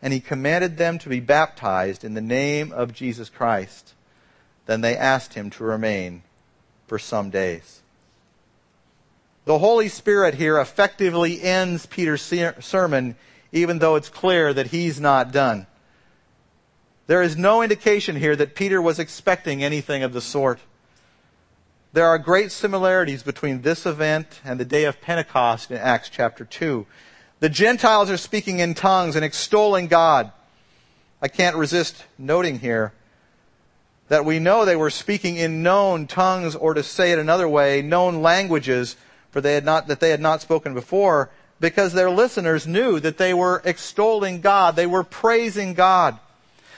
And 0.00 0.12
he 0.12 0.20
commanded 0.20 0.76
them 0.78 0.98
to 1.00 1.08
be 1.08 1.18
baptized 1.18 2.04
in 2.04 2.14
the 2.14 2.20
name 2.20 2.70
of 2.70 2.94
Jesus 2.94 3.28
Christ. 3.28 3.92
Then 4.66 4.80
they 4.80 4.96
asked 4.96 5.34
him 5.34 5.50
to 5.50 5.64
remain 5.64 6.22
for 6.86 7.00
some 7.00 7.30
days. 7.30 7.82
The 9.44 9.58
Holy 9.58 9.88
Spirit 9.88 10.34
here 10.34 10.60
effectively 10.60 11.42
ends 11.42 11.86
Peter's 11.86 12.22
sermon, 12.60 13.16
even 13.50 13.80
though 13.80 13.96
it's 13.96 14.08
clear 14.08 14.54
that 14.54 14.68
he's 14.68 15.00
not 15.00 15.32
done. 15.32 15.66
There 17.06 17.22
is 17.22 17.36
no 17.36 17.62
indication 17.62 18.16
here 18.16 18.36
that 18.36 18.54
Peter 18.54 18.80
was 18.80 18.98
expecting 18.98 19.62
anything 19.62 20.02
of 20.02 20.12
the 20.12 20.20
sort. 20.20 20.60
There 21.92 22.06
are 22.06 22.18
great 22.18 22.52
similarities 22.52 23.22
between 23.22 23.62
this 23.62 23.84
event 23.84 24.40
and 24.44 24.58
the 24.58 24.64
day 24.64 24.84
of 24.84 25.00
Pentecost 25.00 25.70
in 25.70 25.76
Acts 25.76 26.08
chapter 26.08 26.44
2. 26.44 26.86
The 27.40 27.48
Gentiles 27.48 28.10
are 28.10 28.16
speaking 28.16 28.60
in 28.60 28.74
tongues 28.74 29.16
and 29.16 29.24
extolling 29.24 29.88
God. 29.88 30.32
I 31.20 31.28
can't 31.28 31.56
resist 31.56 32.04
noting 32.18 32.60
here 32.60 32.92
that 34.08 34.24
we 34.24 34.38
know 34.38 34.64
they 34.64 34.76
were 34.76 34.90
speaking 34.90 35.36
in 35.36 35.62
known 35.62 36.06
tongues, 36.06 36.54
or 36.54 36.74
to 36.74 36.82
say 36.82 37.12
it 37.12 37.18
another 37.18 37.48
way, 37.48 37.82
known 37.82 38.22
languages, 38.22 38.96
for 39.30 39.40
they 39.40 39.54
had 39.54 39.64
not, 39.64 39.86
that 39.86 40.00
they 40.00 40.10
had 40.10 40.20
not 40.20 40.42
spoken 40.42 40.74
before, 40.74 41.30
because 41.60 41.92
their 41.92 42.10
listeners 42.10 42.66
knew 42.66 43.00
that 43.00 43.18
they 43.18 43.32
were 43.32 43.62
extolling 43.64 44.40
God. 44.40 44.76
They 44.76 44.86
were 44.86 45.04
praising 45.04 45.74
God. 45.74 46.18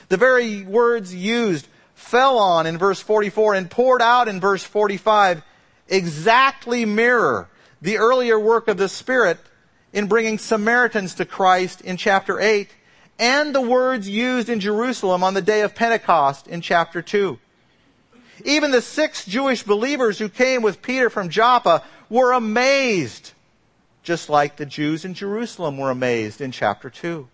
The 0.09 0.17
very 0.17 0.63
words 0.63 1.13
used 1.13 1.67
fell 1.93 2.37
on 2.37 2.65
in 2.67 2.77
verse 2.77 3.01
44 3.01 3.55
and 3.55 3.69
poured 3.69 4.01
out 4.01 4.27
in 4.27 4.39
verse 4.39 4.63
45 4.63 5.41
exactly 5.87 6.85
mirror 6.85 7.47
the 7.81 7.97
earlier 7.97 8.39
work 8.39 8.67
of 8.67 8.77
the 8.77 8.89
Spirit 8.89 9.39
in 9.93 10.07
bringing 10.07 10.37
Samaritans 10.37 11.15
to 11.15 11.25
Christ 11.25 11.81
in 11.81 11.97
chapter 11.97 12.39
8 12.39 12.69
and 13.17 13.55
the 13.55 13.61
words 13.61 14.09
used 14.09 14.49
in 14.49 14.59
Jerusalem 14.59 15.23
on 15.23 15.33
the 15.33 15.41
day 15.41 15.61
of 15.61 15.75
Pentecost 15.75 16.47
in 16.47 16.61
chapter 16.61 17.01
2. 17.01 17.39
Even 18.43 18.71
the 18.71 18.81
six 18.81 19.25
Jewish 19.25 19.63
believers 19.63 20.19
who 20.19 20.27
came 20.27 20.61
with 20.61 20.81
Peter 20.81 21.09
from 21.09 21.29
Joppa 21.29 21.83
were 22.09 22.33
amazed, 22.33 23.31
just 24.03 24.29
like 24.29 24.57
the 24.57 24.65
Jews 24.65 25.05
in 25.05 25.13
Jerusalem 25.13 25.77
were 25.77 25.89
amazed 25.89 26.41
in 26.41 26.51
chapter 26.51 26.89
2. 26.89 27.27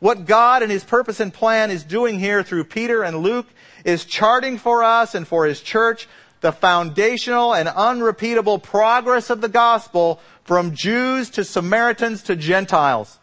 What 0.00 0.26
God 0.26 0.62
and 0.62 0.70
His 0.70 0.84
purpose 0.84 1.20
and 1.20 1.32
plan 1.32 1.70
is 1.70 1.84
doing 1.84 2.18
here 2.18 2.42
through 2.42 2.64
Peter 2.64 3.02
and 3.02 3.18
Luke 3.18 3.46
is 3.84 4.04
charting 4.04 4.58
for 4.58 4.84
us 4.84 5.14
and 5.14 5.26
for 5.26 5.46
His 5.46 5.60
church 5.60 6.08
the 6.40 6.52
foundational 6.52 7.54
and 7.54 7.68
unrepeatable 7.68 8.58
progress 8.58 9.30
of 9.30 9.40
the 9.40 9.48
gospel 9.48 10.20
from 10.44 10.74
Jews 10.74 11.30
to 11.30 11.44
Samaritans 11.44 12.22
to 12.24 12.36
Gentiles. 12.36 13.18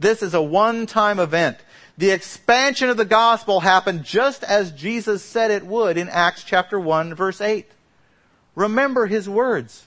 This 0.00 0.22
is 0.22 0.34
a 0.34 0.42
one-time 0.42 1.20
event. 1.20 1.58
The 1.96 2.10
expansion 2.10 2.88
of 2.88 2.96
the 2.96 3.04
gospel 3.04 3.60
happened 3.60 4.04
just 4.04 4.42
as 4.42 4.72
Jesus 4.72 5.22
said 5.22 5.50
it 5.50 5.64
would 5.64 5.96
in 5.96 6.08
Acts 6.08 6.42
chapter 6.42 6.80
1 6.80 7.14
verse 7.14 7.40
8. 7.40 7.70
Remember 8.56 9.06
his 9.06 9.28
words. 9.28 9.86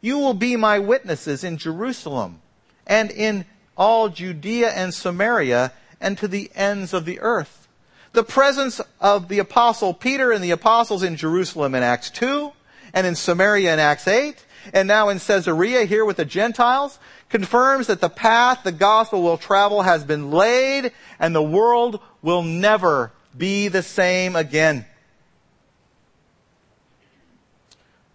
You 0.00 0.18
will 0.18 0.34
be 0.34 0.54
my 0.54 0.78
witnesses 0.78 1.42
in 1.42 1.58
Jerusalem 1.58 2.40
and 2.86 3.10
in 3.10 3.44
all 3.78 4.08
Judea 4.08 4.70
and 4.70 4.92
Samaria 4.92 5.72
and 6.00 6.18
to 6.18 6.28
the 6.28 6.50
ends 6.54 6.92
of 6.92 7.04
the 7.04 7.20
earth. 7.20 7.68
The 8.12 8.24
presence 8.24 8.80
of 9.00 9.28
the 9.28 9.38
apostle 9.38 9.94
Peter 9.94 10.32
and 10.32 10.42
the 10.42 10.50
apostles 10.50 11.02
in 11.02 11.16
Jerusalem 11.16 11.74
in 11.74 11.82
Acts 11.82 12.10
2 12.10 12.52
and 12.92 13.06
in 13.06 13.14
Samaria 13.14 13.72
in 13.72 13.78
Acts 13.78 14.08
8 14.08 14.44
and 14.72 14.88
now 14.88 15.08
in 15.08 15.18
Caesarea 15.18 15.84
here 15.84 16.04
with 16.04 16.16
the 16.16 16.24
Gentiles 16.24 16.98
confirms 17.28 17.86
that 17.86 18.00
the 18.00 18.08
path 18.08 18.62
the 18.64 18.72
gospel 18.72 19.22
will 19.22 19.38
travel 19.38 19.82
has 19.82 20.04
been 20.04 20.30
laid 20.30 20.92
and 21.18 21.34
the 21.34 21.42
world 21.42 22.00
will 22.22 22.42
never 22.42 23.12
be 23.36 23.68
the 23.68 23.82
same 23.82 24.34
again. 24.34 24.84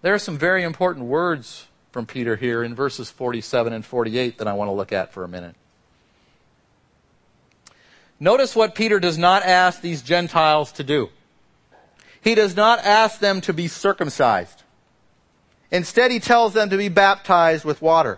There 0.01 0.13
are 0.13 0.19
some 0.19 0.37
very 0.37 0.63
important 0.63 1.05
words 1.05 1.67
from 1.93 2.07
Peter 2.07 2.35
here 2.35 2.63
in 2.63 2.73
verses 2.73 3.11
47 3.11 3.71
and 3.71 3.85
48 3.85 4.39
that 4.39 4.47
I 4.47 4.53
want 4.53 4.67
to 4.67 4.73
look 4.73 4.91
at 4.91 5.13
for 5.13 5.23
a 5.23 5.27
minute. 5.27 5.55
Notice 8.19 8.55
what 8.55 8.73
Peter 8.73 8.99
does 8.99 9.19
not 9.19 9.43
ask 9.43 9.79
these 9.79 10.01
Gentiles 10.01 10.71
to 10.73 10.83
do. 10.83 11.09
He 12.19 12.33
does 12.33 12.55
not 12.55 12.79
ask 12.79 13.19
them 13.19 13.41
to 13.41 13.53
be 13.53 13.67
circumcised. 13.67 14.63
Instead, 15.69 16.09
he 16.09 16.19
tells 16.19 16.53
them 16.53 16.71
to 16.71 16.77
be 16.77 16.89
baptized 16.89 17.63
with 17.63 17.81
water. 17.81 18.17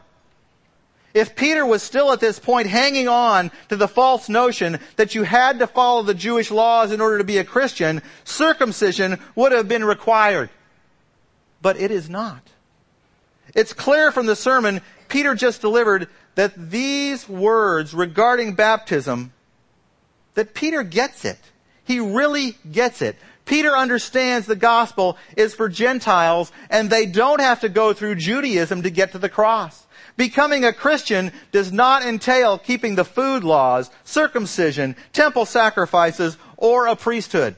If 1.14 1.36
Peter 1.36 1.66
was 1.66 1.84
still 1.84 2.14
at 2.14 2.22
this 2.22 2.40
point 2.40 2.68
hanging 2.68 3.10
on 3.10 3.52
to 3.68 3.76
the 3.76 3.88
false 3.90 4.30
notion 4.30 4.80
that 4.96 5.16
you 5.16 5.24
had 5.24 5.60
to 5.60 5.68
follow 5.68 6.02
the 6.02 6.14
Jewish 6.14 6.50
laws 6.50 6.94
in 6.94 7.02
order 7.02 7.18
to 7.18 7.24
be 7.26 7.40
a 7.40 7.44
Christian, 7.44 8.02
circumcision 8.24 9.20
would 9.36 9.52
have 9.52 9.68
been 9.68 9.84
required. 9.84 10.50
But 11.62 11.78
it 11.78 11.92
is 11.92 12.10
not. 12.10 12.42
It's 13.56 13.74
clear 13.74 14.12
from 14.12 14.26
the 14.26 14.36
sermon 14.36 14.82
Peter 15.08 15.34
just 15.34 15.62
delivered 15.62 16.10
that 16.36 16.70
these 16.70 17.28
words 17.28 17.94
regarding 17.94 18.54
baptism 18.54 19.32
that 20.34 20.54
Peter 20.54 20.84
gets 20.84 21.26
it. 21.26 21.40
He 21.86 22.00
really 22.00 22.58
gets 22.70 23.02
it. 23.02 23.16
Peter 23.46 23.76
understands 23.76 24.48
the 24.48 24.56
gospel 24.56 25.18
is 25.38 25.54
for 25.54 25.70
Gentiles 25.70 26.52
and 26.70 26.90
they 26.90 27.06
don't 27.06 27.40
have 27.40 27.62
to 27.62 27.70
go 27.70 27.94
through 27.94 28.16
Judaism 28.16 28.82
to 28.84 28.90
get 28.90 29.14
to 29.14 29.20
the 29.20 29.30
cross. 29.30 29.86
Becoming 30.18 30.66
a 30.66 30.74
Christian 30.74 31.32
does 31.52 31.72
not 31.72 32.04
entail 32.04 32.58
keeping 32.58 32.96
the 32.96 33.06
food 33.06 33.44
laws, 33.44 33.90
circumcision, 34.04 34.96
temple 35.14 35.46
sacrifices, 35.46 36.38
or 36.58 36.88
a 36.88 36.96
priesthood. 36.96 37.56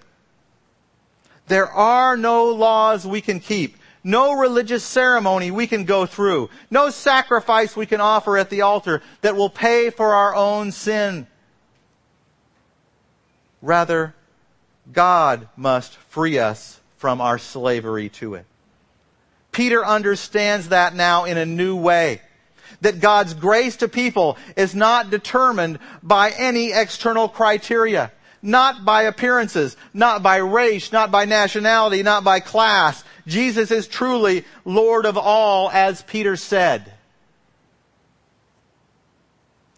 There 1.47 1.67
are 1.67 2.17
no 2.17 2.49
laws 2.49 3.07
we 3.07 3.21
can 3.21 3.39
keep. 3.39 3.77
No 4.07 4.31
religious 4.31 4.85
ceremony 4.85 5.51
we 5.51 5.67
can 5.67 5.83
go 5.83 6.05
through. 6.05 6.49
No 6.71 6.89
sacrifice 6.91 7.75
we 7.75 7.85
can 7.85 7.99
offer 7.99 8.37
at 8.37 8.49
the 8.49 8.61
altar 8.61 9.01
that 9.19 9.35
will 9.35 9.49
pay 9.49 9.89
for 9.89 10.13
our 10.13 10.33
own 10.33 10.71
sin. 10.71 11.27
Rather, 13.61 14.15
God 14.93 15.49
must 15.57 15.93
free 15.97 16.39
us 16.39 16.79
from 16.95 17.19
our 17.19 17.37
slavery 17.37 18.07
to 18.11 18.35
it. 18.35 18.45
Peter 19.51 19.85
understands 19.85 20.69
that 20.69 20.95
now 20.95 21.25
in 21.25 21.37
a 21.37 21.45
new 21.45 21.75
way. 21.75 22.21
That 22.79 23.01
God's 23.01 23.33
grace 23.33 23.75
to 23.77 23.89
people 23.89 24.37
is 24.55 24.73
not 24.73 25.09
determined 25.09 25.79
by 26.01 26.31
any 26.31 26.71
external 26.71 27.27
criteria. 27.27 28.13
Not 28.41 28.86
by 28.86 29.04
appearances, 29.04 29.76
not 29.93 30.21
by 30.21 30.38
race, 30.38 30.91
not 30.91 31.12
by 31.12 31.26
nationality, 31.26 32.04
not 32.04 32.23
by 32.23 32.39
class. 32.39 33.04
Jesus 33.26 33.71
is 33.71 33.88
truly 33.88 34.45
Lord 34.63 35.06
of 35.06 35.17
all, 35.17 35.69
as 35.71 36.02
Peter 36.04 36.36
said. 36.36 36.93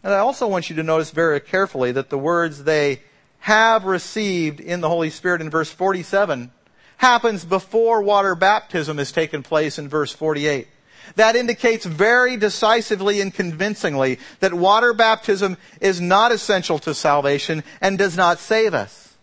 And 0.03 0.13
I 0.13 0.19
also 0.19 0.47
want 0.47 0.69
you 0.69 0.75
to 0.77 0.83
notice 0.83 1.11
very 1.11 1.39
carefully 1.39 1.91
that 1.93 2.09
the 2.09 2.17
words 2.17 2.63
they 2.63 3.01
have 3.39 3.85
received 3.85 4.59
in 4.59 4.81
the 4.81 4.89
Holy 4.89 5.09
Spirit 5.09 5.41
in 5.41 5.49
verse 5.49 5.71
47 5.71 6.51
happens 6.97 7.45
before 7.45 8.01
water 8.01 8.35
baptism 8.35 8.97
has 8.97 9.11
taken 9.11 9.43
place 9.43 9.79
in 9.79 9.87
verse 9.87 10.11
48. 10.11 10.67
That 11.15 11.35
indicates 11.35 11.85
very 11.85 12.37
decisively 12.37 13.21
and 13.21 13.33
convincingly 13.33 14.19
that 14.39 14.53
water 14.53 14.93
baptism 14.93 15.57
is 15.81 15.99
not 15.99 16.31
essential 16.31 16.79
to 16.79 16.93
salvation 16.93 17.63
and 17.81 17.97
does 17.97 18.15
not 18.15 18.39
save 18.39 18.73
us. 18.73 19.15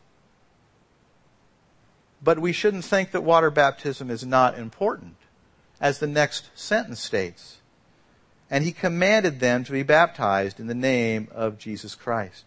But 2.23 2.39
we 2.39 2.53
shouldn't 2.53 2.85
think 2.85 3.13
that 3.13 3.23
water 3.23 3.51
baptism 3.51 4.11
is 4.11 4.25
not 4.27 4.59
important, 4.59 5.17
as 5.81 5.99
the 5.99 6.07
next 6.07 6.51
sentence 6.55 7.01
states. 7.01 7.59
And 8.51 8.65
he 8.65 8.73
commanded 8.73 9.41
them 9.41 9.65
to 9.65 9.73
be 9.73 9.83
baptized 9.83 10.59
in 10.59 10.67
the 10.67 10.75
name 10.75 11.29
of 11.33 11.59
Jesus 11.59 11.95
Christ. 11.95 12.45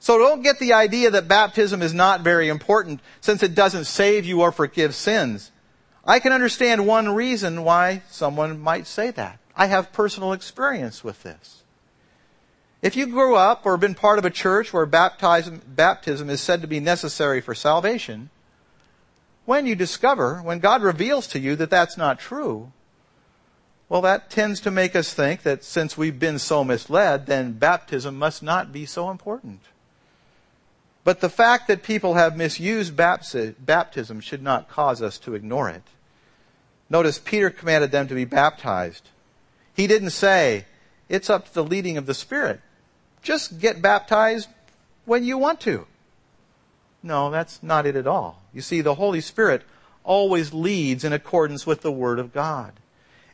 So 0.00 0.18
don't 0.18 0.42
get 0.42 0.58
the 0.58 0.72
idea 0.72 1.10
that 1.10 1.28
baptism 1.28 1.82
is 1.82 1.92
not 1.92 2.20
very 2.20 2.48
important 2.48 3.00
since 3.20 3.42
it 3.42 3.54
doesn't 3.54 3.86
save 3.86 4.24
you 4.24 4.42
or 4.42 4.52
forgive 4.52 4.94
sins. 4.94 5.50
I 6.08 6.20
can 6.20 6.32
understand 6.32 6.86
one 6.86 7.14
reason 7.14 7.64
why 7.64 8.02
someone 8.08 8.58
might 8.58 8.86
say 8.86 9.10
that. 9.10 9.38
I 9.54 9.66
have 9.66 9.92
personal 9.92 10.32
experience 10.32 11.04
with 11.04 11.22
this. 11.22 11.62
If 12.80 12.96
you 12.96 13.06
grew 13.06 13.34
up 13.36 13.66
or 13.66 13.76
been 13.76 13.94
part 13.94 14.18
of 14.18 14.24
a 14.24 14.30
church 14.30 14.72
where 14.72 14.86
baptism, 14.86 15.60
baptism 15.66 16.30
is 16.30 16.40
said 16.40 16.62
to 16.62 16.66
be 16.66 16.80
necessary 16.80 17.42
for 17.42 17.54
salvation, 17.54 18.30
when 19.44 19.66
you 19.66 19.74
discover, 19.74 20.36
when 20.36 20.60
God 20.60 20.82
reveals 20.82 21.26
to 21.28 21.38
you 21.38 21.56
that 21.56 21.70
that's 21.70 21.98
not 21.98 22.18
true, 22.18 22.72
well, 23.90 24.00
that 24.02 24.30
tends 24.30 24.60
to 24.60 24.70
make 24.70 24.96
us 24.96 25.12
think 25.12 25.42
that 25.42 25.62
since 25.62 25.98
we've 25.98 26.18
been 26.18 26.38
so 26.38 26.64
misled, 26.64 27.26
then 27.26 27.52
baptism 27.52 28.18
must 28.18 28.42
not 28.42 28.72
be 28.72 28.86
so 28.86 29.10
important. 29.10 29.60
But 31.04 31.20
the 31.20 31.30
fact 31.30 31.68
that 31.68 31.82
people 31.82 32.14
have 32.14 32.36
misused 32.36 32.96
baptism 32.96 34.20
should 34.20 34.42
not 34.42 34.68
cause 34.68 35.02
us 35.02 35.18
to 35.18 35.34
ignore 35.34 35.68
it. 35.68 35.82
Notice 36.90 37.18
Peter 37.18 37.50
commanded 37.50 37.90
them 37.90 38.08
to 38.08 38.14
be 38.14 38.24
baptized. 38.24 39.08
He 39.74 39.86
didn't 39.86 40.10
say, 40.10 40.64
it's 41.08 41.30
up 41.30 41.46
to 41.46 41.54
the 41.54 41.64
leading 41.64 41.96
of 41.96 42.06
the 42.06 42.14
Spirit. 42.14 42.60
Just 43.22 43.58
get 43.58 43.82
baptized 43.82 44.48
when 45.04 45.24
you 45.24 45.38
want 45.38 45.60
to. 45.60 45.86
No, 47.02 47.30
that's 47.30 47.62
not 47.62 47.86
it 47.86 47.96
at 47.96 48.06
all. 48.06 48.42
You 48.52 48.60
see, 48.60 48.80
the 48.80 48.94
Holy 48.94 49.20
Spirit 49.20 49.62
always 50.04 50.52
leads 50.52 51.04
in 51.04 51.12
accordance 51.12 51.66
with 51.66 51.82
the 51.82 51.92
Word 51.92 52.18
of 52.18 52.32
God. 52.32 52.72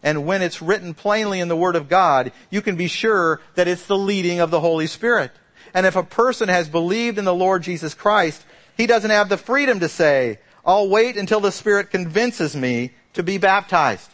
And 0.03 0.27
when 0.27 0.43
it's 0.43 0.61
written 0.61 0.93
plainly 0.93 1.41
in 1.41 1.49
the 1.49 1.57
Word 1.57 1.77
of 1.77 1.89
God, 1.89 2.33
you 2.51 2.61
can 2.61 2.77
be 2.77 2.89
sure 2.89 3.41
that 3.55 3.69
it's 3.69 3.87
the 3.87 3.97
leading 3.97 4.41
of 4.41 4.51
the 4.51 4.61
Holy 4.61 4.87
Spirit. 4.87 5.33
And 5.73 5.87
if 5.87 5.97
a 5.97 6.03
person 6.03 6.49
has 6.49 6.69
believed 6.69 7.19
in 7.19 7.25
the 7.25 7.35
Lord 7.35 7.63
Jesus 7.63 7.95
Christ, 7.95 8.45
he 8.77 8.87
doesn't 8.87 9.11
have 9.11 9.29
the 9.29 9.39
freedom 9.39 9.81
to 9.81 9.89
say, 9.89 10.41
I'll 10.65 10.89
wait 10.89 11.17
until 11.17 11.41
the 11.41 11.53
Spirit 11.53 11.91
convinces 11.91 12.55
me 12.55 12.93
to 13.15 13.23
be 13.23 13.39
baptized. 13.39 14.11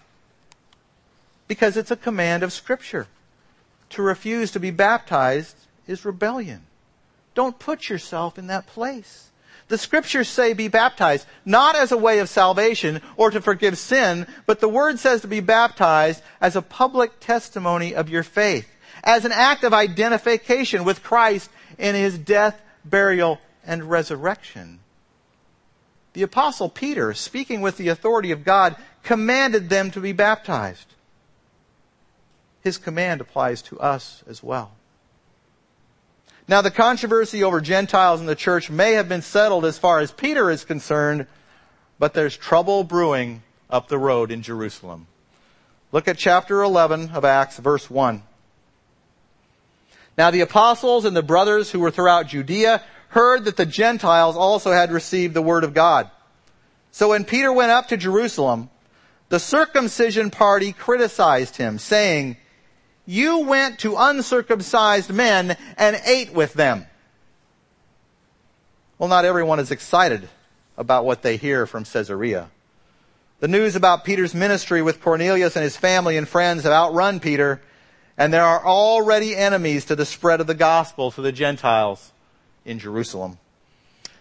Because 1.48 1.76
it's 1.76 1.90
a 1.90 1.96
command 1.96 2.42
of 2.42 2.52
Scripture. 2.52 3.06
To 3.90 4.02
refuse 4.02 4.52
to 4.52 4.60
be 4.60 4.70
baptized 4.70 5.56
is 5.86 6.04
rebellion. 6.04 6.62
Don't 7.34 7.58
put 7.58 7.88
yourself 7.88 8.38
in 8.38 8.46
that 8.46 8.66
place. 8.66 9.30
The 9.68 9.78
scriptures 9.78 10.28
say 10.28 10.52
be 10.52 10.66
baptized, 10.66 11.26
not 11.44 11.76
as 11.76 11.92
a 11.92 11.96
way 11.96 12.18
of 12.18 12.28
salvation 12.28 13.00
or 13.16 13.30
to 13.30 13.40
forgive 13.40 13.78
sin, 13.78 14.26
but 14.44 14.58
the 14.58 14.68
word 14.68 14.98
says 14.98 15.20
to 15.20 15.28
be 15.28 15.38
baptized 15.38 16.22
as 16.40 16.56
a 16.56 16.62
public 16.62 17.20
testimony 17.20 17.94
of 17.94 18.08
your 18.08 18.24
faith 18.24 18.68
as 19.02 19.24
an 19.24 19.32
act 19.32 19.64
of 19.64 19.74
identification 19.74 20.84
with 20.84 21.02
Christ 21.02 21.50
in 21.78 21.94
his 21.94 22.18
death, 22.18 22.60
burial, 22.84 23.38
and 23.66 23.90
resurrection. 23.90 24.80
The 26.12 26.22
apostle 26.22 26.68
Peter, 26.68 27.14
speaking 27.14 27.60
with 27.60 27.76
the 27.76 27.88
authority 27.88 28.30
of 28.32 28.44
God, 28.44 28.76
commanded 29.02 29.68
them 29.68 29.90
to 29.92 30.00
be 30.00 30.12
baptized. 30.12 30.86
His 32.62 32.78
command 32.78 33.20
applies 33.20 33.62
to 33.62 33.78
us 33.80 34.22
as 34.28 34.42
well. 34.42 34.72
Now 36.48 36.62
the 36.62 36.70
controversy 36.70 37.44
over 37.44 37.60
Gentiles 37.60 38.20
in 38.20 38.26
the 38.26 38.34
church 38.34 38.70
may 38.70 38.94
have 38.94 39.08
been 39.08 39.22
settled 39.22 39.64
as 39.64 39.78
far 39.78 40.00
as 40.00 40.10
Peter 40.10 40.50
is 40.50 40.64
concerned, 40.64 41.26
but 41.98 42.12
there's 42.12 42.36
trouble 42.36 42.82
brewing 42.82 43.42
up 43.70 43.88
the 43.88 43.98
road 43.98 44.32
in 44.32 44.42
Jerusalem. 44.42 45.06
Look 45.92 46.08
at 46.08 46.18
chapter 46.18 46.62
11 46.62 47.10
of 47.10 47.24
Acts, 47.24 47.58
verse 47.58 47.88
1. 47.88 48.22
Now 50.18 50.30
the 50.30 50.40
apostles 50.40 51.04
and 51.04 51.16
the 51.16 51.22
brothers 51.22 51.70
who 51.70 51.80
were 51.80 51.90
throughout 51.90 52.26
Judea 52.26 52.82
heard 53.10 53.44
that 53.44 53.56
the 53.56 53.66
Gentiles 53.66 54.36
also 54.36 54.70
had 54.72 54.92
received 54.92 55.34
the 55.34 55.42
word 55.42 55.64
of 55.64 55.74
God. 55.74 56.10
So 56.92 57.10
when 57.10 57.24
Peter 57.24 57.52
went 57.52 57.70
up 57.70 57.88
to 57.88 57.96
Jerusalem, 57.96 58.70
the 59.28 59.40
circumcision 59.40 60.30
party 60.30 60.72
criticized 60.72 61.56
him, 61.56 61.78
saying, 61.78 62.36
You 63.06 63.40
went 63.40 63.80
to 63.80 63.96
uncircumcised 63.96 65.12
men 65.12 65.56
and 65.76 66.00
ate 66.04 66.32
with 66.32 66.54
them. 66.54 66.86
Well, 68.98 69.08
not 69.08 69.24
everyone 69.24 69.60
is 69.60 69.70
excited 69.70 70.28
about 70.76 71.04
what 71.04 71.22
they 71.22 71.36
hear 71.36 71.66
from 71.66 71.84
Caesarea. 71.84 72.50
The 73.40 73.48
news 73.48 73.74
about 73.74 74.04
Peter's 74.04 74.34
ministry 74.34 74.82
with 74.82 75.00
Cornelius 75.00 75.56
and 75.56 75.62
his 75.62 75.76
family 75.76 76.16
and 76.16 76.28
friends 76.28 76.62
have 76.62 76.72
outrun 76.72 77.18
Peter, 77.18 77.60
and 78.16 78.32
there 78.32 78.44
are 78.44 78.64
already 78.64 79.34
enemies 79.34 79.86
to 79.86 79.96
the 79.96 80.04
spread 80.04 80.40
of 80.40 80.46
the 80.46 80.54
gospel 80.54 81.10
to 81.10 81.22
the 81.22 81.32
Gentiles 81.32 82.12
in 82.64 82.78
Jerusalem. 82.78 83.38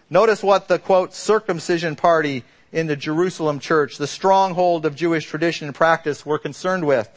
Notice 0.08 0.42
what 0.42 0.68
the 0.68 0.78
quote 0.78 1.14
circumcision 1.14 1.94
party 1.96 2.44
in 2.72 2.86
the 2.86 2.96
Jerusalem 2.96 3.58
church, 3.58 3.96
the 3.96 4.06
stronghold 4.06 4.86
of 4.86 4.94
Jewish 4.94 5.26
tradition 5.26 5.68
and 5.68 5.74
practice, 5.74 6.24
were 6.24 6.38
concerned 6.38 6.86
with. 6.86 7.08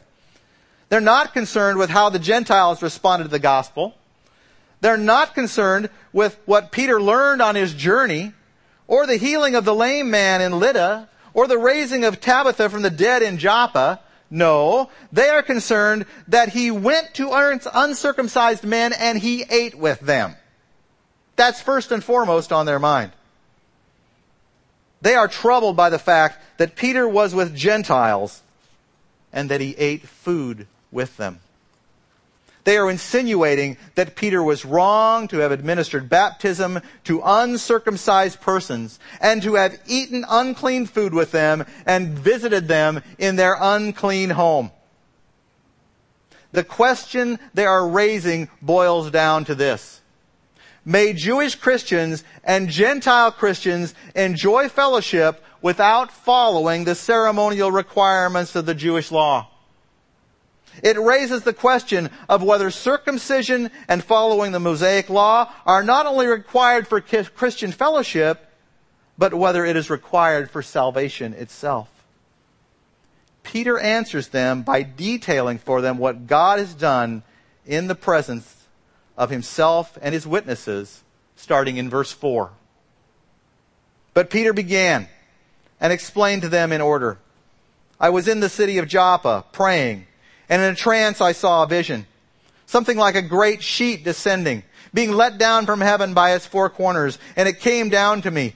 They're 0.89 1.01
not 1.01 1.33
concerned 1.33 1.79
with 1.79 1.89
how 1.89 2.09
the 2.09 2.19
Gentiles 2.19 2.81
responded 2.81 3.25
to 3.25 3.29
the 3.29 3.39
gospel. 3.39 3.95
They're 4.81 4.97
not 4.97 5.33
concerned 5.33 5.89
with 6.11 6.37
what 6.45 6.71
Peter 6.71 7.01
learned 7.01 7.41
on 7.41 7.55
his 7.55 7.73
journey, 7.73 8.33
or 8.87 9.07
the 9.07 9.17
healing 9.17 9.55
of 9.55 9.65
the 9.65 9.73
lame 9.73 10.11
man 10.11 10.41
in 10.41 10.59
Lydda, 10.59 11.09
or 11.33 11.47
the 11.47 11.57
raising 11.57 12.03
of 12.03 12.19
Tabitha 12.19 12.69
from 12.69 12.81
the 12.83 12.89
dead 12.89 13.23
in 13.23 13.37
Joppa. 13.37 14.01
No, 14.29 14.89
they 15.11 15.29
are 15.29 15.41
concerned 15.41 16.05
that 16.27 16.49
he 16.49 16.69
went 16.69 17.13
to 17.15 17.31
uncircumcised 17.31 18.63
men 18.63 18.93
and 18.93 19.17
he 19.17 19.45
ate 19.49 19.75
with 19.75 19.99
them. 19.99 20.35
That's 21.35 21.61
first 21.61 21.91
and 21.91 22.03
foremost 22.03 22.51
on 22.51 22.65
their 22.65 22.79
mind. 22.79 23.11
They 25.01 25.15
are 25.15 25.27
troubled 25.27 25.75
by 25.75 25.89
the 25.89 25.99
fact 25.99 26.39
that 26.57 26.75
Peter 26.75 27.07
was 27.07 27.35
with 27.35 27.55
Gentiles 27.55 28.41
and 29.33 29.49
that 29.49 29.59
he 29.59 29.75
ate 29.77 30.07
food 30.07 30.67
with 30.91 31.17
them. 31.17 31.39
They 32.63 32.77
are 32.77 32.89
insinuating 32.89 33.77
that 33.95 34.15
Peter 34.15 34.41
was 34.41 34.63
wrong 34.63 35.27
to 35.27 35.39
have 35.39 35.51
administered 35.51 36.07
baptism 36.07 36.79
to 37.03 37.21
uncircumcised 37.25 38.39
persons 38.39 38.99
and 39.19 39.41
to 39.43 39.55
have 39.55 39.77
eaten 39.85 40.23
unclean 40.29 40.85
food 40.85 41.13
with 41.13 41.31
them 41.31 41.65
and 41.85 42.17
visited 42.17 42.69
them 42.69 43.03
in 43.17 43.35
their 43.35 43.57
unclean 43.59 44.29
home. 44.29 44.71
The 46.53 46.63
question 46.63 47.39
they 47.53 47.65
are 47.65 47.85
raising 47.85 48.47
boils 48.61 49.11
down 49.11 49.43
to 49.45 49.55
this. 49.55 49.99
May 50.85 51.13
Jewish 51.13 51.55
Christians 51.55 52.23
and 52.43 52.69
Gentile 52.69 53.31
Christians 53.31 53.93
enjoy 54.15 54.67
fellowship 54.67 55.43
without 55.61 56.11
following 56.11 56.83
the 56.83 56.95
ceremonial 56.95 57.71
requirements 57.71 58.55
of 58.55 58.65
the 58.65 58.75
Jewish 58.75 59.11
law. 59.11 59.47
It 60.81 60.99
raises 60.99 61.43
the 61.43 61.53
question 61.53 62.09
of 62.27 62.43
whether 62.43 62.69
circumcision 62.71 63.71
and 63.87 64.03
following 64.03 64.51
the 64.51 64.59
Mosaic 64.59 65.09
law 65.09 65.51
are 65.65 65.83
not 65.83 66.05
only 66.05 66.27
required 66.27 66.87
for 66.87 66.99
Christian 66.99 67.71
fellowship, 67.71 68.45
but 69.17 69.33
whether 69.33 69.63
it 69.63 69.75
is 69.75 69.89
required 69.89 70.49
for 70.49 70.61
salvation 70.61 71.33
itself. 71.33 71.89
Peter 73.43 73.77
answers 73.77 74.29
them 74.29 74.63
by 74.63 74.81
detailing 74.83 75.59
for 75.59 75.81
them 75.81 75.97
what 75.97 76.27
God 76.27 76.59
has 76.59 76.73
done 76.73 77.23
in 77.65 77.87
the 77.87 77.95
presence 77.95 78.62
of 79.17 79.29
himself 79.29 79.97
and 80.01 80.13
his 80.13 80.27
witnesses, 80.27 81.03
starting 81.35 81.77
in 81.77 81.89
verse 81.89 82.11
4. 82.11 82.51
But 84.13 84.29
Peter 84.29 84.53
began 84.53 85.07
and 85.79 85.91
explained 85.91 86.43
to 86.43 86.49
them 86.49 86.71
in 86.71 86.81
order. 86.81 87.17
I 87.99 88.09
was 88.09 88.27
in 88.27 88.39
the 88.39 88.49
city 88.49 88.77
of 88.77 88.87
Joppa 88.87 89.45
praying 89.51 90.07
and 90.49 90.61
in 90.61 90.73
a 90.73 90.75
trance 90.75 91.21
I 91.21 91.31
saw 91.31 91.63
a 91.63 91.67
vision. 91.67 92.05
Something 92.65 92.97
like 92.97 93.15
a 93.15 93.21
great 93.21 93.63
sheet 93.63 94.03
descending, 94.03 94.63
being 94.93 95.11
let 95.11 95.37
down 95.37 95.65
from 95.65 95.81
heaven 95.81 96.13
by 96.13 96.33
its 96.33 96.45
four 96.45 96.69
corners, 96.69 97.19
and 97.35 97.47
it 97.47 97.59
came 97.59 97.89
down 97.89 98.21
to 98.23 98.31
me. 98.31 98.55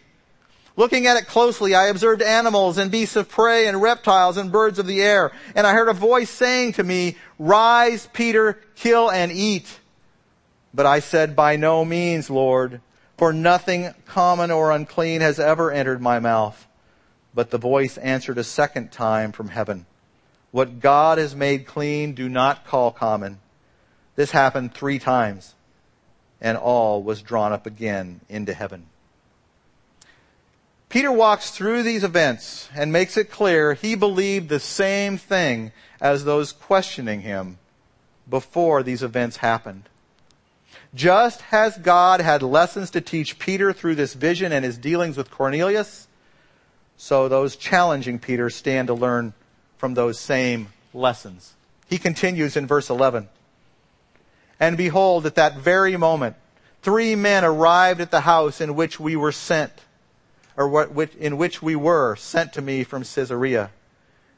Looking 0.75 1.07
at 1.07 1.17
it 1.17 1.27
closely, 1.27 1.73
I 1.73 1.87
observed 1.87 2.21
animals 2.21 2.77
and 2.77 2.91
beasts 2.91 3.15
of 3.15 3.29
prey 3.29 3.67
and 3.67 3.81
reptiles 3.81 4.37
and 4.37 4.51
birds 4.51 4.77
of 4.77 4.85
the 4.85 5.01
air. 5.01 5.31
And 5.55 5.65
I 5.65 5.73
heard 5.73 5.89
a 5.89 5.93
voice 5.93 6.29
saying 6.29 6.73
to 6.73 6.83
me, 6.83 7.17
Rise, 7.39 8.07
Peter, 8.13 8.59
kill 8.75 9.09
and 9.09 9.31
eat. 9.31 9.67
But 10.77 10.85
I 10.85 10.99
said, 10.99 11.35
By 11.35 11.55
no 11.55 11.83
means, 11.83 12.29
Lord, 12.29 12.81
for 13.17 13.33
nothing 13.33 13.95
common 14.05 14.51
or 14.51 14.69
unclean 14.69 15.21
has 15.21 15.39
ever 15.39 15.71
entered 15.71 15.99
my 15.99 16.19
mouth. 16.19 16.67
But 17.33 17.49
the 17.49 17.57
voice 17.57 17.97
answered 17.97 18.37
a 18.37 18.43
second 18.43 18.91
time 18.91 19.31
from 19.31 19.47
heaven. 19.47 19.87
What 20.51 20.79
God 20.79 21.17
has 21.17 21.35
made 21.35 21.65
clean, 21.65 22.13
do 22.13 22.29
not 22.29 22.67
call 22.67 22.91
common. 22.91 23.39
This 24.15 24.29
happened 24.29 24.75
three 24.75 24.99
times, 24.99 25.55
and 26.39 26.55
all 26.59 27.01
was 27.01 27.23
drawn 27.23 27.51
up 27.51 27.65
again 27.65 28.21
into 28.29 28.53
heaven. 28.53 28.85
Peter 30.89 31.11
walks 31.11 31.49
through 31.49 31.81
these 31.81 32.03
events 32.03 32.69
and 32.75 32.93
makes 32.93 33.17
it 33.17 33.31
clear 33.31 33.73
he 33.73 33.95
believed 33.95 34.47
the 34.47 34.59
same 34.59 35.17
thing 35.17 35.71
as 35.99 36.23
those 36.23 36.51
questioning 36.51 37.21
him 37.21 37.57
before 38.29 38.83
these 38.83 39.01
events 39.01 39.37
happened. 39.37 39.89
Just 40.93 41.41
as 41.51 41.77
God 41.77 42.21
had 42.21 42.41
lessons 42.41 42.91
to 42.91 43.01
teach 43.01 43.39
Peter 43.39 43.73
through 43.73 43.95
this 43.95 44.13
vision 44.13 44.51
and 44.51 44.63
his 44.63 44.77
dealings 44.77 45.17
with 45.17 45.31
Cornelius, 45.31 46.07
so 46.95 47.27
those 47.27 47.55
challenging 47.55 48.19
Peter 48.19 48.49
stand 48.49 48.87
to 48.87 48.93
learn 48.93 49.33
from 49.77 49.93
those 49.93 50.19
same 50.19 50.69
lessons. 50.93 51.53
He 51.87 51.97
continues 51.97 52.57
in 52.57 52.65
verse 52.67 52.89
11. 52.89 53.29
And 54.59 54.75
behold, 54.75 55.25
at 55.25 55.35
that 55.35 55.57
very 55.57 55.95
moment, 55.97 56.35
three 56.81 57.15
men 57.15 57.45
arrived 57.45 58.01
at 58.01 58.11
the 58.11 58.21
house 58.21 58.59
in 58.59 58.75
which 58.75 58.99
we 58.99 59.15
were 59.15 59.31
sent, 59.31 59.71
or 60.55 60.89
in 61.19 61.37
which 61.37 61.61
we 61.61 61.75
were 61.75 62.15
sent 62.15 62.53
to 62.53 62.61
me 62.61 62.83
from 62.83 63.03
Caesarea. 63.03 63.69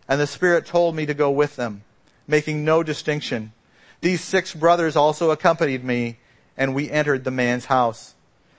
And 0.08 0.20
the 0.20 0.28
Spirit 0.28 0.66
told 0.66 0.96
me 0.96 1.06
to 1.06 1.14
go 1.14 1.32
with 1.32 1.56
them, 1.56 1.84
making 2.28 2.66
no 2.66 2.84
distinction. 2.84 3.54
These 4.02 4.22
six 4.22 4.54
brothers 4.54 4.96
also 4.96 5.32
accompanied 5.32 5.84
me, 5.84 6.18
and 6.60 6.76
we 6.76 6.92
entered 6.92 7.24
the 7.24 7.32
man's 7.32 7.66
house. 7.66 8.14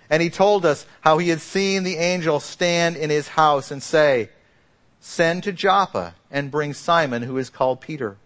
And 0.09 0.21
he 0.23 0.31
told 0.31 0.67
us 0.67 0.87
how 1.03 1.19
he 1.19 1.29
had 1.29 1.41
seen 1.41 1.85
the 1.85 1.99
angel 1.99 2.41
stand 2.41 2.97
in 2.97 3.11
his 3.11 3.29
house 3.29 3.71
and 3.71 3.81
say, 3.81 4.31
Send 4.99 5.45
to 5.45 5.53
Joppa 5.53 6.15
and 6.31 6.51
bring 6.51 6.73
Simon, 6.75 7.23
who 7.23 7.39
is 7.39 7.51
called 7.51 7.81
Peter. 7.81 8.17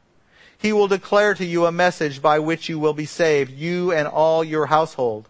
He 0.57 0.73
will 0.73 0.89
declare 0.89 1.35
to 1.35 1.45
you 1.45 1.67
a 1.67 1.73
message 1.73 2.23
by 2.23 2.39
which 2.39 2.69
you 2.69 2.79
will 2.79 2.95
be 2.95 3.05
saved, 3.05 3.51
you 3.51 3.93
and 3.93 4.09
all 4.09 4.43
your 4.43 4.67
household. 4.67 5.29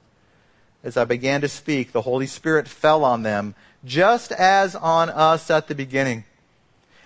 As 0.84 0.96
I 0.96 1.04
began 1.04 1.40
to 1.40 1.48
speak, 1.48 1.90
the 1.92 2.02
Holy 2.02 2.26
Spirit 2.26 2.68
fell 2.68 3.02
on 3.02 3.22
them, 3.22 3.54
just 3.84 4.30
as 4.30 4.76
on 4.76 5.08
us 5.10 5.50
at 5.50 5.66
the 5.66 5.74
beginning. 5.74 6.24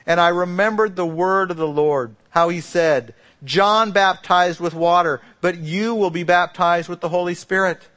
And 0.04 0.20
I 0.20 0.28
remembered 0.28 0.96
the 0.96 1.06
word 1.06 1.50
of 1.50 1.56
the 1.56 1.68
Lord, 1.68 2.16
how 2.30 2.48
he 2.48 2.60
said, 2.60 3.14
John 3.44 3.92
baptized 3.92 4.60
with 4.60 4.74
water, 4.74 5.20
but 5.40 5.58
you 5.58 5.94
will 5.94 6.10
be 6.10 6.24
baptized 6.24 6.88
with 6.88 7.00
the 7.00 7.08
Holy 7.08 7.34
Spirit. 7.34 7.88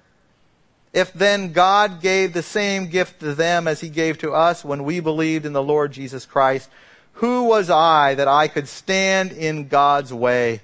If 0.93 1.13
then 1.13 1.53
God 1.53 2.01
gave 2.01 2.33
the 2.33 2.43
same 2.43 2.87
gift 2.87 3.21
to 3.21 3.33
them 3.33 3.67
as 3.67 3.79
he 3.81 3.89
gave 3.89 4.17
to 4.19 4.33
us 4.33 4.65
when 4.65 4.83
we 4.83 4.99
believed 4.99 5.45
in 5.45 5.53
the 5.53 5.63
Lord 5.63 5.93
Jesus 5.93 6.25
Christ, 6.25 6.69
who 7.13 7.43
was 7.43 7.69
I 7.69 8.15
that 8.15 8.27
I 8.27 8.47
could 8.47 8.67
stand 8.67 9.31
in 9.31 9.67
God's 9.67 10.13
way? 10.13 10.61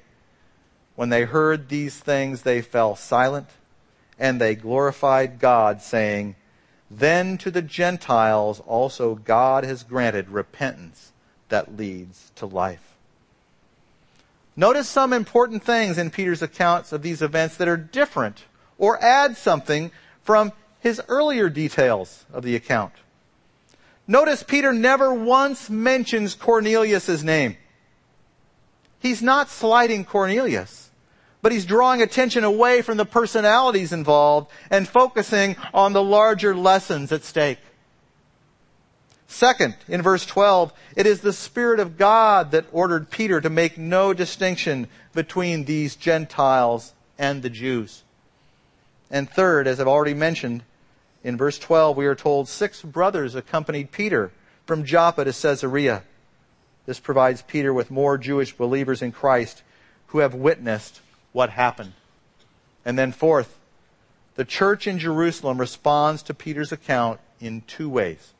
When 0.96 1.10
they 1.10 1.24
heard 1.24 1.70
these 1.70 1.98
things, 1.98 2.42
they 2.42 2.62
fell 2.62 2.96
silent 2.96 3.50
and 4.20 4.42
they 4.42 4.56
glorified 4.56 5.40
God 5.40 5.82
saying, 5.82 6.36
then 6.90 7.38
to 7.40 7.52
the 7.52 7.62
Gentiles 7.62 8.62
also 8.66 9.16
God 9.16 9.64
has 9.64 9.84
granted 9.84 10.30
repentance 10.30 11.12
that 11.50 11.78
leads 11.78 12.32
to 12.36 12.46
life. 12.46 12.97
Notice 14.60 14.90
some 14.90 15.14
important 15.14 15.64
things 15.64 16.00
in 16.00 16.10
Peter's 16.10 16.42
accounts 16.42 16.92
of 16.92 17.04
these 17.04 17.22
events 17.22 17.58
that 17.58 17.68
are 17.68 17.78
different 17.78 18.46
or 18.80 19.02
add 19.04 19.38
something 19.38 19.92
from 20.24 20.52
his 20.80 21.00
earlier 21.08 21.48
details 21.48 22.26
of 22.34 22.44
the 22.44 22.56
account. 22.56 22.94
Notice 24.08 24.42
Peter 24.42 24.74
never 24.74 25.14
once 25.14 25.70
mentions 25.70 26.34
Cornelius' 26.34 27.22
name. 27.22 27.56
He's 29.00 29.22
not 29.22 29.50
slighting 29.50 30.04
Cornelius, 30.06 30.90
but 31.44 31.52
he's 31.52 31.66
drawing 31.66 32.02
attention 32.02 32.44
away 32.44 32.82
from 32.82 32.98
the 32.98 33.06
personalities 33.06 33.94
involved 33.94 34.50
and 34.72 34.88
focusing 34.88 35.56
on 35.72 35.94
the 35.94 36.02
larger 36.02 36.56
lessons 36.56 37.12
at 37.12 37.24
stake. 37.24 37.60
Second, 39.28 39.76
in 39.90 40.02
verse 40.02 40.26
12, 40.26 40.74
it 40.96 41.06
is 41.06 41.20
the 41.20 41.34
Spirit 41.34 41.80
of 41.80 41.98
God 41.98 42.52
that 42.52 42.66
ordered 42.72 43.10
Peter 43.10 43.42
to 43.42 43.50
make 43.50 43.78
no 43.78 44.14
distinction 44.14 44.88
between 45.14 45.66
these 45.66 45.98
Gentiles 45.98 46.94
and 47.20 47.42
the 47.42 47.50
Jews. 47.50 48.04
And 49.12 49.30
third, 49.30 49.68
as 49.68 49.80
I've 49.80 49.88
already 49.88 50.14
mentioned, 50.14 50.64
in 51.24 51.36
verse 51.36 51.60
12, 51.60 51.98
we 51.98 52.06
are 52.06 52.16
told 52.16 52.48
six 52.48 52.82
brothers 52.82 53.36
accompanied 53.36 53.92
Peter 53.92 54.32
from 54.66 54.86
Joppa 54.86 55.26
to 55.26 55.34
Caesarea. 55.34 56.04
This 56.86 57.00
provides 57.00 57.42
Peter 57.42 57.74
with 57.74 57.92
more 57.92 58.18
Jewish 58.18 58.56
believers 58.56 59.02
in 59.02 59.12
Christ 59.12 59.62
who 60.08 60.20
have 60.20 60.34
witnessed 60.34 61.02
what 61.34 61.50
happened. 61.50 61.94
And 62.86 62.98
then 62.98 63.12
fourth, 63.12 63.60
the 64.36 64.46
church 64.46 64.88
in 64.88 65.00
Jerusalem 65.00 65.58
responds 65.58 66.24
to 66.24 66.34
Peter's 66.34 66.72
account 66.72 67.20
in 67.42 67.62
two 67.68 67.90
ways. 67.90 68.34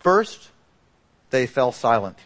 First, 0.00 0.50
they 1.30 1.46
fell 1.46 1.72
silent. 1.72 2.18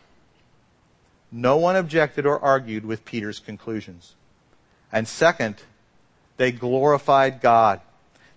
No 1.33 1.57
one 1.57 1.77
objected 1.77 2.27
or 2.27 2.39
argued 2.39 2.85
with 2.85 3.05
Peter's 3.05 3.39
conclusions. 3.39 4.15
And 4.93 5.07
second, 5.07 5.57
they 6.37 6.53
glorified 6.53 7.41
God. 7.41 7.81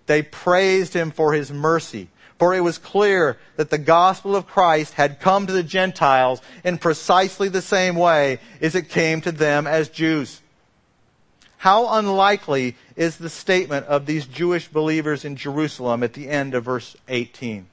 They 0.05 0.21
praised 0.21 0.93
him 0.93 1.11
for 1.11 1.33
his 1.33 1.51
mercy. 1.51 2.09
For 2.37 2.53
it 2.53 2.61
was 2.61 2.77
clear 2.77 3.37
that 3.55 3.69
the 3.69 3.77
gospel 3.77 4.35
of 4.35 4.47
Christ 4.47 4.95
had 4.95 5.19
come 5.19 5.47
to 5.47 5.53
the 5.53 5.63
Gentiles 5.63 6.41
in 6.63 6.77
precisely 6.77 7.47
the 7.47 7.61
same 7.61 7.95
way 7.95 8.39
as 8.59 8.75
it 8.75 8.89
came 8.89 9.21
to 9.21 9.31
them 9.31 9.65
as 9.65 9.87
Jews. 9.87 10.41
How 11.57 11.97
unlikely 11.97 12.75
is 12.97 13.17
the 13.17 13.29
statement 13.29 13.85
of 13.85 14.05
these 14.05 14.25
Jewish 14.25 14.67
believers 14.67 15.23
in 15.23 15.37
Jerusalem 15.37 16.03
at 16.03 16.13
the 16.13 16.27
end 16.27 16.53
of 16.53 16.65
verse 16.65 16.97
18? 17.07 17.67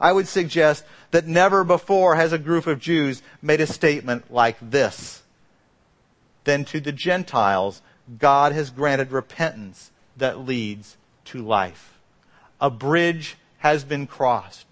I 0.00 0.12
would 0.12 0.28
suggest 0.28 0.84
that 1.10 1.26
never 1.26 1.64
before 1.64 2.16
has 2.16 2.32
a 2.32 2.38
group 2.38 2.66
of 2.66 2.80
Jews 2.80 3.22
made 3.40 3.60
a 3.60 3.66
statement 3.66 4.32
like 4.32 4.56
this. 4.60 5.22
Then 6.44 6.64
to 6.66 6.80
the 6.80 6.92
Gentiles, 6.92 7.82
God 8.18 8.52
has 8.52 8.70
granted 8.70 9.12
repentance 9.12 9.90
that 10.16 10.40
leads 10.40 10.96
to 11.26 11.42
life. 11.42 11.98
A 12.60 12.70
bridge 12.70 13.36
has 13.58 13.84
been 13.84 14.06
crossed. 14.06 14.66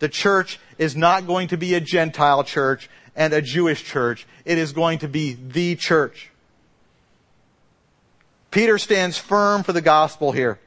The 0.00 0.08
church 0.08 0.58
is 0.76 0.96
not 0.96 1.26
going 1.26 1.48
to 1.48 1.56
be 1.56 1.74
a 1.74 1.80
Gentile 1.80 2.44
church 2.44 2.90
and 3.14 3.32
a 3.32 3.40
Jewish 3.40 3.84
church. 3.84 4.26
It 4.44 4.58
is 4.58 4.72
going 4.72 4.98
to 5.00 5.08
be 5.08 5.34
the 5.34 5.76
church. 5.76 6.30
Peter 8.50 8.78
stands 8.78 9.18
firm 9.18 9.62
for 9.62 9.72
the 9.72 9.80
gospel 9.80 10.32
here. 10.32 10.58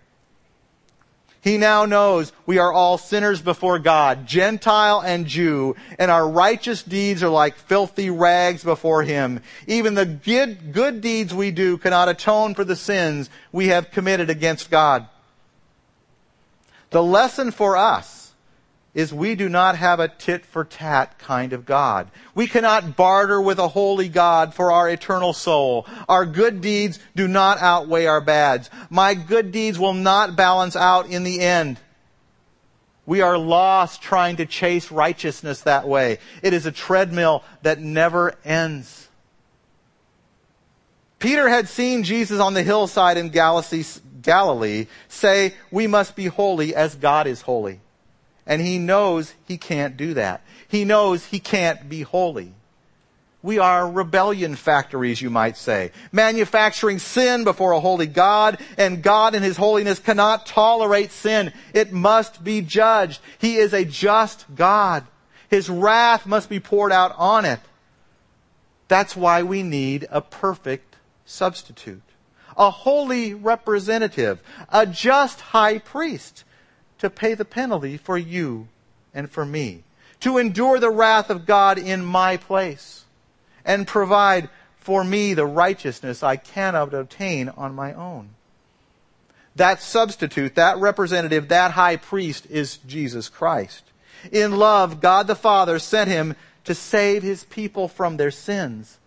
He 1.48 1.58
now 1.58 1.86
knows 1.86 2.34
we 2.46 2.58
are 2.58 2.74
all 2.74 2.98
sinners 2.98 3.42
before 3.42 3.80
God, 3.80 4.28
Gentile 4.28 5.00
and 5.00 5.26
Jew, 5.26 5.78
and 5.98 6.12
our 6.12 6.28
righteous 6.28 6.84
deeds 6.84 7.24
are 7.24 7.30
like 7.30 7.56
filthy 7.56 8.10
rags 8.10 8.66
before 8.66 9.04
Him. 9.04 9.42
Even 9.66 9.94
the 9.94 10.06
good, 10.06 10.74
good 10.74 11.00
deeds 11.00 11.34
we 11.34 11.52
do 11.52 11.78
cannot 11.78 12.10
atone 12.10 12.54
for 12.54 12.66
the 12.66 12.76
sins 12.76 13.30
we 13.54 13.68
have 13.68 13.92
committed 13.92 14.30
against 14.30 14.70
God. 14.70 15.08
The 16.90 17.02
lesson 17.02 17.52
for 17.52 17.78
us 17.78 18.17
is 18.98 19.14
we 19.14 19.36
do 19.36 19.48
not 19.48 19.78
have 19.78 20.00
a 20.00 20.08
tit 20.08 20.44
for 20.44 20.66
tat 20.66 21.20
kind 21.20 21.54
of 21.54 21.68
God. 21.68 22.10
We 22.34 22.48
cannot 22.48 22.96
barter 22.98 23.40
with 23.40 23.60
a 23.60 23.68
holy 23.68 24.10
God 24.10 24.56
for 24.56 24.72
our 24.72 24.90
eternal 24.90 25.34
soul. 25.34 25.86
Our 26.10 26.26
good 26.26 26.62
deeds 26.62 26.98
do 27.16 27.28
not 27.28 27.60
outweigh 27.60 28.08
our 28.08 28.22
bads. 28.22 28.72
My 28.90 29.14
good 29.14 29.52
deeds 29.52 29.78
will 29.78 29.94
not 29.94 30.36
balance 30.36 30.76
out 30.76 31.12
in 31.12 31.24
the 31.24 31.42
end. 31.42 31.80
We 33.06 33.22
are 33.22 33.38
lost 33.38 34.02
trying 34.02 34.38
to 34.38 34.48
chase 34.48 34.92
righteousness 34.92 35.62
that 35.62 35.88
way. 35.88 36.18
It 36.42 36.54
is 36.54 36.66
a 36.66 36.72
treadmill 36.72 37.44
that 37.62 37.80
never 37.80 38.34
ends. 38.44 39.10
Peter 41.20 41.48
had 41.48 41.70
seen 41.70 42.02
Jesus 42.04 42.40
on 42.40 42.56
the 42.56 42.64
hillside 42.64 43.18
in 43.18 43.30
Galilee 43.30 44.88
say, 45.08 45.54
we 45.70 45.86
must 45.86 46.16
be 46.16 46.26
holy 46.26 46.74
as 46.74 46.96
God 46.96 47.28
is 47.28 47.42
holy. 47.42 47.80
And 48.48 48.62
he 48.62 48.80
knows 48.80 49.34
he 49.48 49.58
can't 49.58 49.98
do 49.98 50.16
that. 50.16 50.42
He 50.68 50.86
knows 50.86 51.26
he 51.26 51.40
can't 51.40 51.88
be 51.88 52.02
holy. 52.02 52.54
We 53.44 53.60
are 53.60 53.90
rebellion 53.90 54.56
factories, 54.56 55.22
you 55.22 55.30
might 55.30 55.58
say, 55.58 55.92
manufacturing 56.12 57.00
sin 57.00 57.44
before 57.44 57.74
a 57.74 57.80
holy 57.80 58.08
God, 58.08 58.58
and 58.78 59.04
God 59.04 59.36
in 59.36 59.44
His 59.44 59.58
holiness 59.58 60.00
cannot 60.00 60.48
tolerate 60.48 61.12
sin. 61.12 61.54
It 61.74 61.94
must 61.94 62.44
be 62.44 62.62
judged. 62.62 63.22
He 63.38 63.58
is 63.58 63.74
a 63.74 63.86
just 63.86 64.46
God. 64.56 65.06
His 65.50 65.70
wrath 65.70 66.26
must 66.26 66.50
be 66.50 66.60
poured 66.60 66.92
out 66.92 67.14
on 67.18 67.46
it. 67.46 67.60
That's 68.88 69.16
why 69.16 69.44
we 69.44 69.64
need 69.64 70.08
a 70.10 70.22
perfect 70.22 70.96
substitute. 71.26 72.02
A 72.58 72.72
holy 72.72 73.34
representative. 73.34 74.42
A 74.70 74.88
just 74.88 75.40
high 75.40 75.78
priest 75.78 76.44
to 77.00 77.10
pay 77.10 77.34
the 77.34 77.46
penalty 77.46 77.98
for 77.98 78.18
you 78.18 78.68
and 79.14 79.30
for 79.30 79.46
me, 79.46 79.84
to 80.20 80.38
endure 80.38 80.80
the 80.80 80.90
wrath 80.90 81.30
of 81.30 81.46
God 81.46 81.78
in 81.78 82.04
my 82.04 82.38
place, 82.38 83.06
and 83.66 83.88
provide 83.88 84.50
for 84.80 85.04
me 85.04 85.34
the 85.34 85.46
righteousness 85.46 86.24
I 86.24 86.38
cannot 86.38 86.94
obtain 86.94 87.50
on 87.50 87.76
my 87.76 87.94
own. 87.94 88.30
That 89.56 89.82
substitute, 89.82 90.56
that 90.56 90.78
representative, 90.78 91.48
that 91.50 91.72
high 91.72 91.96
priest 91.96 92.46
is 92.50 92.78
Jesus 92.78 93.28
Christ. 93.28 93.84
In 94.32 94.56
love, 94.56 95.02
God 95.02 95.28
the 95.28 95.36
Father 95.36 95.80
sent 95.80 96.10
him 96.10 96.36
to 96.64 96.76
save 96.76 97.24
his 97.24 97.44
people 97.46 97.88
from 97.88 98.18
their 98.18 98.32
sins. 98.32 99.00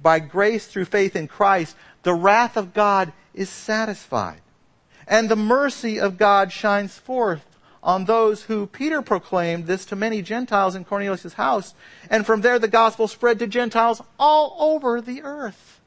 By 0.00 0.18
grace 0.18 0.66
through 0.66 0.86
faith 0.86 1.16
in 1.16 1.26
Christ, 1.26 1.76
the 2.02 2.14
wrath 2.14 2.56
of 2.56 2.74
God 2.74 3.12
is 3.34 3.48
satisfied 3.48 4.41
and 5.12 5.28
the 5.28 5.36
mercy 5.36 6.00
of 6.00 6.16
God 6.16 6.50
shines 6.50 6.96
forth 6.96 7.44
on 7.82 8.06
those 8.06 8.44
who 8.44 8.66
Peter 8.66 9.02
proclaimed 9.02 9.66
this 9.66 9.84
to 9.84 9.94
many 9.94 10.22
Gentiles 10.22 10.74
in 10.74 10.86
Cornelius' 10.86 11.34
house, 11.34 11.74
and 12.08 12.24
from 12.24 12.40
there 12.40 12.58
the 12.58 12.66
gospel 12.66 13.06
spread 13.06 13.38
to 13.40 13.46
Gentiles 13.46 14.00
all 14.18 14.56
over 14.58 15.02
the 15.02 15.20
earth. 15.20 15.82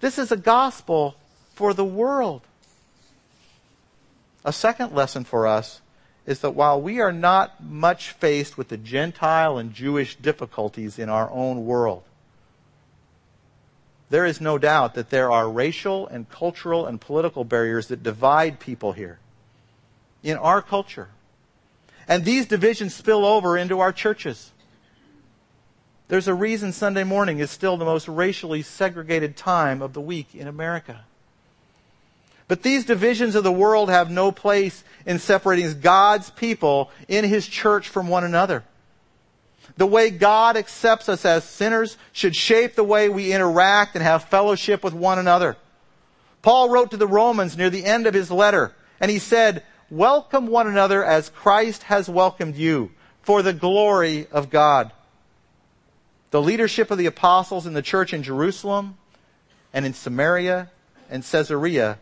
This 0.00 0.18
is 0.18 0.32
a 0.32 0.36
gospel 0.36 1.14
for 1.54 1.72
the 1.72 1.84
world. 1.84 2.42
A 4.44 4.52
second 4.52 4.92
lesson 4.92 5.22
for 5.22 5.46
us 5.46 5.80
is 6.26 6.40
that 6.40 6.56
while 6.56 6.82
we 6.82 6.98
are 6.98 7.12
not 7.12 7.62
much 7.62 8.10
faced 8.10 8.58
with 8.58 8.70
the 8.70 8.76
Gentile 8.76 9.56
and 9.56 9.72
Jewish 9.72 10.16
difficulties 10.16 10.98
in 10.98 11.08
our 11.08 11.30
own 11.30 11.64
world, 11.64 12.02
there 14.08 14.24
is 14.24 14.40
no 14.40 14.58
doubt 14.58 14.94
that 14.94 15.10
there 15.10 15.30
are 15.32 15.50
racial 15.50 16.06
and 16.06 16.28
cultural 16.28 16.86
and 16.86 17.00
political 17.00 17.44
barriers 17.44 17.88
that 17.88 18.02
divide 18.02 18.60
people 18.60 18.92
here 18.92 19.18
in 20.22 20.36
our 20.36 20.62
culture. 20.62 21.08
And 22.08 22.24
these 22.24 22.46
divisions 22.46 22.94
spill 22.94 23.24
over 23.24 23.58
into 23.58 23.80
our 23.80 23.92
churches. 23.92 24.52
There's 26.08 26.28
a 26.28 26.34
reason 26.34 26.72
Sunday 26.72 27.02
morning 27.02 27.40
is 27.40 27.50
still 27.50 27.76
the 27.76 27.84
most 27.84 28.06
racially 28.06 28.62
segregated 28.62 29.36
time 29.36 29.82
of 29.82 29.92
the 29.92 30.00
week 30.00 30.34
in 30.34 30.46
America. 30.46 31.04
But 32.48 32.62
these 32.62 32.84
divisions 32.84 33.34
of 33.34 33.42
the 33.42 33.50
world 33.50 33.90
have 33.90 34.08
no 34.08 34.30
place 34.30 34.84
in 35.04 35.18
separating 35.18 35.80
God's 35.80 36.30
people 36.30 36.92
in 37.08 37.24
His 37.24 37.48
church 37.48 37.88
from 37.88 38.06
one 38.06 38.22
another. 38.22 38.62
The 39.76 39.86
way 39.86 40.10
God 40.10 40.56
accepts 40.56 41.08
us 41.08 41.24
as 41.24 41.44
sinners 41.44 41.98
should 42.12 42.34
shape 42.34 42.74
the 42.74 42.84
way 42.84 43.08
we 43.08 43.32
interact 43.32 43.94
and 43.94 44.02
have 44.02 44.24
fellowship 44.24 44.82
with 44.82 44.94
one 44.94 45.18
another. 45.18 45.56
Paul 46.40 46.70
wrote 46.70 46.92
to 46.92 46.96
the 46.96 47.06
Romans 47.06 47.56
near 47.56 47.70
the 47.70 47.84
end 47.84 48.06
of 48.06 48.14
his 48.14 48.30
letter, 48.30 48.72
and 49.00 49.10
he 49.10 49.18
said, 49.18 49.62
Welcome 49.90 50.46
one 50.46 50.66
another 50.66 51.04
as 51.04 51.28
Christ 51.28 51.84
has 51.84 52.08
welcomed 52.08 52.56
you 52.56 52.90
for 53.22 53.42
the 53.42 53.52
glory 53.52 54.26
of 54.32 54.50
God. 54.50 54.92
The 56.30 56.40
leadership 56.40 56.90
of 56.90 56.98
the 56.98 57.06
apostles 57.06 57.66
in 57.66 57.72
the 57.72 57.82
church 57.82 58.14
in 58.14 58.22
Jerusalem 58.22 58.96
and 59.72 59.84
in 59.84 59.94
Samaria 59.94 60.70
and 61.10 61.22
Caesarea 61.22 61.98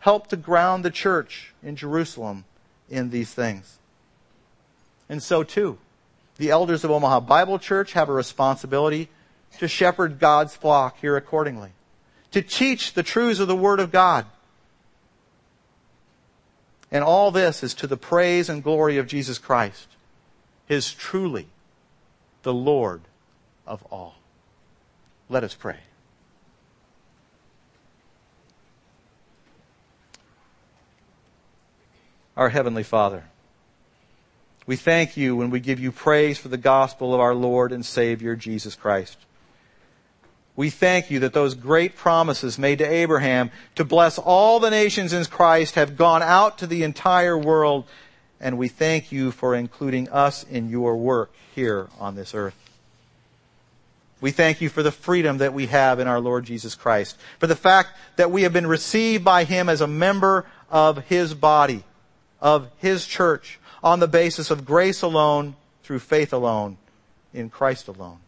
helped 0.00 0.30
to 0.30 0.36
ground 0.36 0.84
the 0.84 0.90
church 0.90 1.54
in 1.62 1.76
Jerusalem 1.76 2.44
in 2.90 3.10
these 3.10 3.32
things. 3.32 3.78
And 5.08 5.22
so 5.22 5.42
too, 5.42 5.78
the 6.36 6.50
elders 6.50 6.84
of 6.84 6.90
Omaha 6.90 7.20
Bible 7.20 7.58
Church 7.58 7.92
have 7.92 8.08
a 8.08 8.12
responsibility 8.12 9.08
to 9.58 9.68
shepherd 9.68 10.18
God's 10.18 10.56
flock 10.56 10.98
here 11.00 11.16
accordingly, 11.16 11.70
to 12.32 12.42
teach 12.42 12.94
the 12.94 13.02
truths 13.02 13.40
of 13.40 13.48
the 13.48 13.56
Word 13.56 13.80
of 13.80 13.92
God. 13.92 14.26
And 16.90 17.04
all 17.04 17.30
this 17.30 17.62
is 17.62 17.74
to 17.74 17.86
the 17.86 17.96
praise 17.96 18.48
and 18.48 18.62
glory 18.62 18.98
of 18.98 19.06
Jesus 19.06 19.38
Christ, 19.38 19.88
His 20.66 20.92
truly 20.92 21.48
the 22.42 22.54
Lord 22.54 23.02
of 23.66 23.82
all. 23.90 24.16
Let 25.28 25.44
us 25.44 25.54
pray. 25.54 25.78
Our 32.36 32.48
Heavenly 32.48 32.82
Father, 32.82 33.24
we 34.66 34.76
thank 34.76 35.16
you 35.16 35.36
when 35.36 35.50
we 35.50 35.60
give 35.60 35.78
you 35.78 35.92
praise 35.92 36.38
for 36.38 36.48
the 36.48 36.56
gospel 36.56 37.14
of 37.14 37.20
our 37.20 37.34
Lord 37.34 37.70
and 37.70 37.84
Savior 37.84 38.34
Jesus 38.34 38.74
Christ. 38.74 39.18
We 40.56 40.70
thank 40.70 41.10
you 41.10 41.20
that 41.20 41.34
those 41.34 41.54
great 41.54 41.96
promises 41.96 42.58
made 42.58 42.78
to 42.78 42.84
Abraham 42.84 43.50
to 43.74 43.84
bless 43.84 44.18
all 44.18 44.60
the 44.60 44.70
nations 44.70 45.12
in 45.12 45.24
Christ 45.24 45.74
have 45.74 45.96
gone 45.96 46.22
out 46.22 46.58
to 46.58 46.66
the 46.66 46.84
entire 46.84 47.36
world, 47.36 47.84
and 48.40 48.56
we 48.56 48.68
thank 48.68 49.10
you 49.10 49.32
for 49.32 49.54
including 49.54 50.08
us 50.10 50.44
in 50.44 50.70
your 50.70 50.96
work 50.96 51.32
here 51.54 51.88
on 51.98 52.14
this 52.14 52.34
earth. 52.34 52.56
We 54.20 54.30
thank 54.30 54.62
you 54.62 54.70
for 54.70 54.82
the 54.82 54.92
freedom 54.92 55.38
that 55.38 55.52
we 55.52 55.66
have 55.66 55.98
in 55.98 56.06
our 56.06 56.20
Lord 56.20 56.46
Jesus 56.46 56.74
Christ, 56.74 57.18
for 57.38 57.46
the 57.46 57.56
fact 57.56 57.90
that 58.16 58.30
we 58.30 58.44
have 58.44 58.52
been 58.52 58.66
received 58.66 59.24
by 59.24 59.44
Him 59.44 59.68
as 59.68 59.82
a 59.82 59.86
member 59.86 60.46
of 60.70 61.04
His 61.06 61.34
body, 61.34 61.82
of 62.40 62.70
His 62.78 63.06
church, 63.06 63.58
on 63.84 64.00
the 64.00 64.08
basis 64.08 64.50
of 64.50 64.64
grace 64.64 65.02
alone, 65.02 65.54
through 65.82 65.98
faith 65.98 66.32
alone, 66.32 66.78
in 67.34 67.50
Christ 67.50 67.86
alone. 67.86 68.18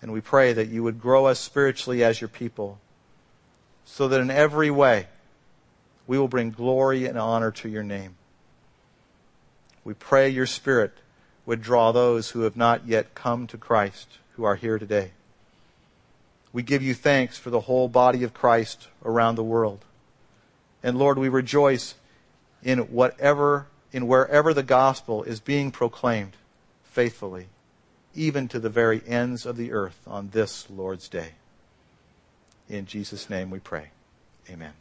And 0.00 0.12
we 0.12 0.22
pray 0.22 0.54
that 0.54 0.68
you 0.68 0.82
would 0.82 0.98
grow 0.98 1.26
us 1.26 1.38
spiritually 1.38 2.02
as 2.02 2.18
your 2.18 2.28
people, 2.28 2.80
so 3.84 4.08
that 4.08 4.20
in 4.20 4.30
every 4.30 4.70
way 4.70 5.08
we 6.06 6.18
will 6.18 6.26
bring 6.26 6.50
glory 6.50 7.04
and 7.04 7.18
honor 7.18 7.50
to 7.50 7.68
your 7.68 7.82
name. 7.82 8.16
We 9.84 9.92
pray 9.92 10.30
your 10.30 10.46
Spirit 10.46 10.94
would 11.44 11.60
draw 11.60 11.92
those 11.92 12.30
who 12.30 12.40
have 12.40 12.56
not 12.56 12.86
yet 12.86 13.14
come 13.14 13.46
to 13.48 13.58
Christ, 13.58 14.08
who 14.36 14.44
are 14.44 14.56
here 14.56 14.78
today. 14.78 15.10
We 16.52 16.62
give 16.62 16.82
you 16.82 16.94
thanks 16.94 17.36
for 17.36 17.50
the 17.50 17.60
whole 17.60 17.88
body 17.88 18.24
of 18.24 18.32
Christ 18.32 18.88
around 19.04 19.34
the 19.34 19.42
world. 19.42 19.84
And 20.82 20.98
Lord, 20.98 21.18
we 21.18 21.28
rejoice 21.28 21.94
in 22.62 22.78
whatever, 22.78 23.66
in 23.92 24.06
wherever 24.06 24.54
the 24.54 24.62
gospel 24.62 25.22
is 25.22 25.40
being 25.40 25.70
proclaimed 25.70 26.36
faithfully, 26.84 27.46
even 28.14 28.48
to 28.48 28.58
the 28.58 28.70
very 28.70 29.02
ends 29.06 29.46
of 29.46 29.56
the 29.56 29.72
earth 29.72 30.00
on 30.06 30.30
this 30.30 30.68
Lord's 30.70 31.08
day. 31.08 31.32
In 32.68 32.86
Jesus' 32.86 33.28
name 33.28 33.50
we 33.50 33.58
pray. 33.58 33.90
Amen. 34.50 34.72